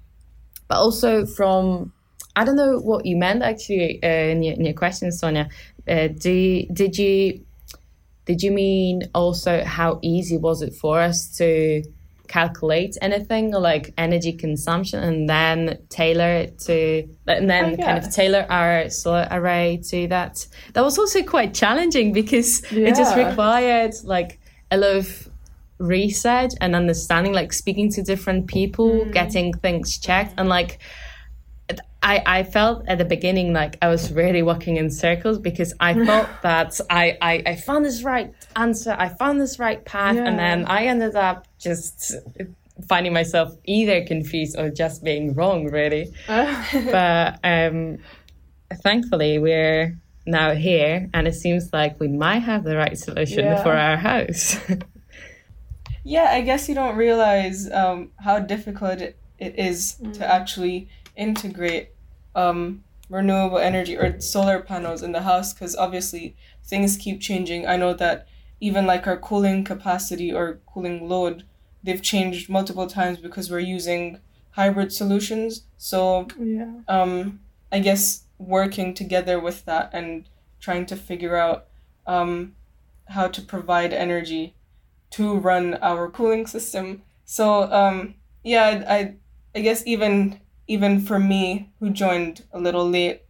but 0.67 0.77
also 0.77 1.25
from 1.25 1.93
I 2.35 2.43
don't 2.43 2.57
know 2.57 2.79
what 2.79 3.05
you 3.05 3.15
meant 3.15 3.43
actually 3.43 4.01
uh, 4.03 4.07
in, 4.07 4.43
your, 4.43 4.53
in 4.55 4.65
your 4.65 4.73
question, 4.73 5.11
Sonia. 5.11 5.49
Uh, 5.87 6.07
do 6.07 6.31
you, 6.31 6.67
did 6.73 6.97
you 6.97 7.45
did 8.25 8.43
you 8.43 8.51
mean 8.51 9.09
also 9.15 9.63
how 9.63 9.99
easy 10.01 10.37
was 10.37 10.61
it 10.61 10.73
for 10.73 10.99
us 10.99 11.37
to 11.37 11.83
calculate 12.27 12.97
anything 13.01 13.51
like 13.51 13.93
energy 13.97 14.31
consumption 14.31 15.03
and 15.03 15.29
then 15.29 15.77
tailor 15.89 16.31
it 16.43 16.59
to 16.59 17.05
and 17.27 17.49
then 17.49 17.65
oh, 17.65 17.75
yeah. 17.77 17.85
kind 17.85 17.97
of 17.97 18.13
tailor 18.13 18.45
our 18.49 18.89
solar 18.89 19.27
array 19.31 19.81
to 19.83 20.07
that 20.07 20.47
that 20.73 20.81
was 20.81 20.97
also 20.97 21.21
quite 21.23 21.53
challenging 21.53 22.13
because 22.13 22.71
yeah. 22.71 22.87
it 22.87 22.95
just 22.95 23.17
required 23.17 23.93
like 24.05 24.39
a 24.69 24.77
lot 24.77 24.95
of 24.95 25.30
research 25.81 26.51
and 26.61 26.75
understanding 26.75 27.33
like 27.33 27.51
speaking 27.51 27.91
to 27.91 28.03
different 28.03 28.47
people 28.47 28.89
mm. 28.89 29.11
getting 29.11 29.51
things 29.53 29.97
checked 29.97 30.33
and 30.37 30.47
like 30.47 30.79
I, 32.03 32.23
I 32.25 32.43
felt 32.43 32.87
at 32.87 32.97
the 32.97 33.05
beginning 33.05 33.53
like 33.53 33.77
I 33.81 33.87
was 33.87 34.11
really 34.11 34.41
walking 34.41 34.77
in 34.77 34.89
circles 34.89 35.37
because 35.37 35.73
I 35.79 35.93
thought 36.05 36.29
that 36.41 36.79
I, 36.89 37.17
I, 37.21 37.43
I 37.45 37.55
found 37.55 37.85
this 37.85 38.03
right 38.03 38.33
answer, 38.55 38.95
I 38.97 39.09
found 39.09 39.39
this 39.39 39.59
right 39.59 39.83
path, 39.85 40.15
yeah. 40.15 40.25
and 40.25 40.39
then 40.39 40.65
I 40.65 40.85
ended 40.85 41.15
up 41.15 41.47
just 41.59 42.15
finding 42.87 43.13
myself 43.13 43.53
either 43.65 44.03
confused 44.05 44.57
or 44.57 44.69
just 44.69 45.03
being 45.03 45.33
wrong, 45.35 45.65
really. 45.65 46.11
but 46.27 47.39
um, 47.43 47.99
thankfully, 48.81 49.37
we're 49.37 49.97
now 50.25 50.55
here, 50.55 51.07
and 51.13 51.27
it 51.27 51.35
seems 51.35 51.71
like 51.71 51.99
we 51.99 52.07
might 52.07 52.39
have 52.39 52.63
the 52.63 52.75
right 52.75 52.97
solution 52.97 53.45
yeah. 53.45 53.61
for 53.61 53.73
our 53.73 53.97
house. 53.97 54.57
yeah, 56.03 56.29
I 56.31 56.41
guess 56.41 56.67
you 56.67 56.75
don't 56.75 56.95
realize 56.95 57.69
um, 57.71 58.11
how 58.17 58.39
difficult 58.39 59.01
it, 59.01 59.17
is 59.39 59.97
mm. 60.01 60.13
to 60.13 60.25
actually 60.25 60.87
integrate 61.15 61.89
um, 62.35 62.83
renewable 63.09 63.57
energy 63.57 63.97
or 63.97 64.19
solar 64.21 64.59
panels 64.59 65.01
in 65.01 65.11
the 65.11 65.21
house 65.21 65.53
because 65.53 65.75
obviously 65.75 66.35
things 66.63 66.95
keep 66.97 67.19
changing. 67.19 67.67
I 67.67 67.75
know 67.75 67.93
that 67.95 68.27
even 68.59 68.85
like 68.85 69.07
our 69.07 69.17
cooling 69.17 69.63
capacity 69.63 70.31
or 70.31 70.59
cooling 70.67 71.09
load, 71.09 71.43
they've 71.83 72.01
changed 72.01 72.49
multiple 72.49 72.87
times 72.87 73.17
because 73.17 73.49
we're 73.49 73.59
using 73.59 74.19
hybrid 74.51 74.93
solutions. 74.93 75.63
So 75.77 76.27
yeah. 76.39 76.71
um, 76.87 77.39
I 77.71 77.79
guess 77.79 78.25
working 78.37 78.93
together 78.93 79.39
with 79.39 79.65
that 79.65 79.89
and 79.93 80.29
trying 80.59 80.85
to 80.87 80.95
figure 80.95 81.35
out 81.35 81.65
um, 82.05 82.55
how 83.05 83.27
to 83.27 83.41
provide 83.41 83.93
energy 83.93 84.53
to 85.11 85.37
run 85.37 85.75
our 85.75 86.09
cooling 86.09 86.47
system. 86.47 87.03
So 87.25 87.71
um, 87.71 88.15
yeah, 88.43 88.83
I 88.87 89.15
I 89.55 89.61
guess 89.61 89.85
even 89.85 90.39
even 90.67 91.01
for 91.01 91.19
me 91.19 91.71
who 91.79 91.89
joined 91.89 92.43
a 92.51 92.59
little 92.59 92.89
late, 92.89 93.23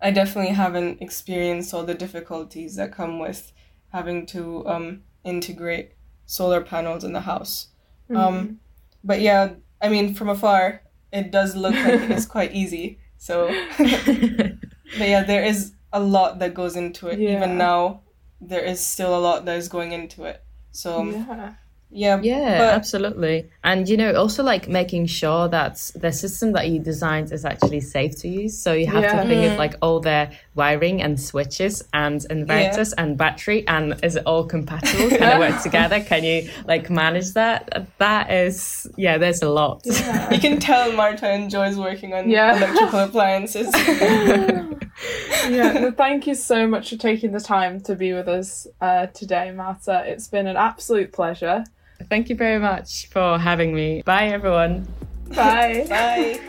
I 0.00 0.10
definitely 0.10 0.54
haven't 0.54 1.02
experienced 1.02 1.74
all 1.74 1.84
the 1.84 1.94
difficulties 1.94 2.76
that 2.76 2.92
come 2.92 3.18
with 3.18 3.52
having 3.92 4.26
to 4.26 4.66
um, 4.66 5.02
integrate 5.24 5.92
solar 6.26 6.60
panels 6.60 7.04
in 7.04 7.12
the 7.12 7.20
house. 7.20 7.68
Mm-hmm. 8.08 8.16
Um, 8.16 8.60
but 9.04 9.20
yeah, 9.20 9.54
I 9.80 9.88
mean, 9.88 10.14
from 10.14 10.28
afar, 10.28 10.82
it 11.12 11.30
does 11.30 11.54
look 11.56 11.74
like 11.74 12.10
it's 12.10 12.26
quite 12.26 12.52
easy. 12.52 12.98
So, 13.18 13.48
but 13.78 15.08
yeah, 15.08 15.22
there 15.24 15.44
is 15.44 15.72
a 15.92 16.00
lot 16.00 16.38
that 16.38 16.54
goes 16.54 16.76
into 16.76 17.08
it. 17.08 17.18
Yeah. 17.18 17.36
Even 17.36 17.58
now, 17.58 18.02
there 18.40 18.64
is 18.64 18.84
still 18.84 19.16
a 19.16 19.20
lot 19.20 19.44
that 19.44 19.56
is 19.56 19.68
going 19.68 19.92
into 19.92 20.24
it. 20.24 20.42
So, 20.72 21.04
yeah. 21.04 21.54
Yeah. 21.92 22.20
Yeah, 22.22 22.58
but... 22.58 22.74
absolutely. 22.74 23.50
And 23.62 23.88
you 23.88 23.96
know, 23.96 24.14
also 24.14 24.42
like 24.42 24.68
making 24.68 25.06
sure 25.06 25.48
that 25.48 25.90
the 25.94 26.10
system 26.10 26.52
that 26.52 26.68
you 26.68 26.80
designed 26.80 27.32
is 27.32 27.44
actually 27.44 27.80
safe 27.80 28.18
to 28.20 28.28
use. 28.28 28.58
So 28.58 28.72
you 28.72 28.86
have 28.86 29.02
yeah. 29.02 29.22
to 29.22 29.28
think 29.28 29.52
of 29.52 29.58
like 29.58 29.74
all 29.82 30.00
the 30.00 30.30
wiring 30.54 31.02
and 31.02 31.20
switches 31.20 31.84
and 31.92 32.20
inverters 32.30 32.94
yeah. 32.96 33.04
and 33.04 33.16
battery 33.16 33.66
and 33.68 34.02
is 34.02 34.16
it 34.16 34.26
all 34.26 34.44
compatible? 34.44 35.10
Can 35.10 35.22
it 35.22 35.38
work 35.38 35.62
together? 35.68 36.00
Can 36.00 36.24
you 36.24 36.50
like 36.66 36.90
manage 36.90 37.32
that? 37.32 37.86
That 37.98 38.30
is 38.30 38.86
yeah, 38.96 39.18
there's 39.18 39.42
a 39.42 39.50
lot. 39.50 39.82
Yeah. 39.84 40.32
you 40.32 40.40
can 40.40 40.58
tell 40.58 40.92
Marta 40.92 41.32
enjoys 41.32 41.76
working 41.76 42.14
on 42.14 42.30
yeah. 42.30 42.56
electrical 42.56 42.98
appliances. 43.06 43.70
yeah, 45.48 45.80
well, 45.80 45.92
thank 45.92 46.26
you 46.26 46.34
so 46.34 46.66
much 46.66 46.90
for 46.90 46.96
taking 46.96 47.32
the 47.32 47.40
time 47.40 47.80
to 47.82 47.94
be 47.94 48.12
with 48.12 48.28
us 48.28 48.66
uh, 48.80 49.06
today, 49.08 49.50
Marta. 49.50 50.04
It's 50.06 50.28
been 50.28 50.46
an 50.46 50.56
absolute 50.56 51.12
pleasure. 51.12 51.64
Thank 52.08 52.28
you 52.28 52.36
very 52.36 52.58
much 52.58 53.08
for 53.08 53.38
having 53.38 53.74
me. 53.74 54.02
Bye, 54.02 54.28
everyone. 54.28 54.86
Bye. 55.34 55.86
Bye. 55.88 56.40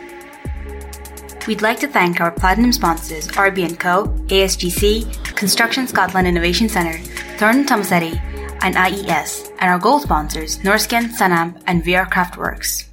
We'd 1.47 1.61
like 1.61 1.79
to 1.81 1.87
thank 1.87 2.21
our 2.21 2.31
platinum 2.31 2.71
sponsors 2.71 3.27
RB 3.27 3.77
& 3.77 3.79
Co, 3.79 4.07
ASGC, 4.27 5.35
Construction 5.35 5.87
Scotland 5.87 6.25
Innovation 6.25 6.69
Centre, 6.69 6.97
Thornton 7.37 7.65
Tomasetti, 7.65 8.17
and 8.61 8.77
IES, 8.77 9.51
and 9.59 9.69
our 9.69 9.77
gold 9.77 10.03
sponsors 10.03 10.59
Norskin, 10.59 11.09
Sanam, 11.09 11.61
and 11.67 11.83
VR 11.83 12.09
Craftworks. 12.09 12.92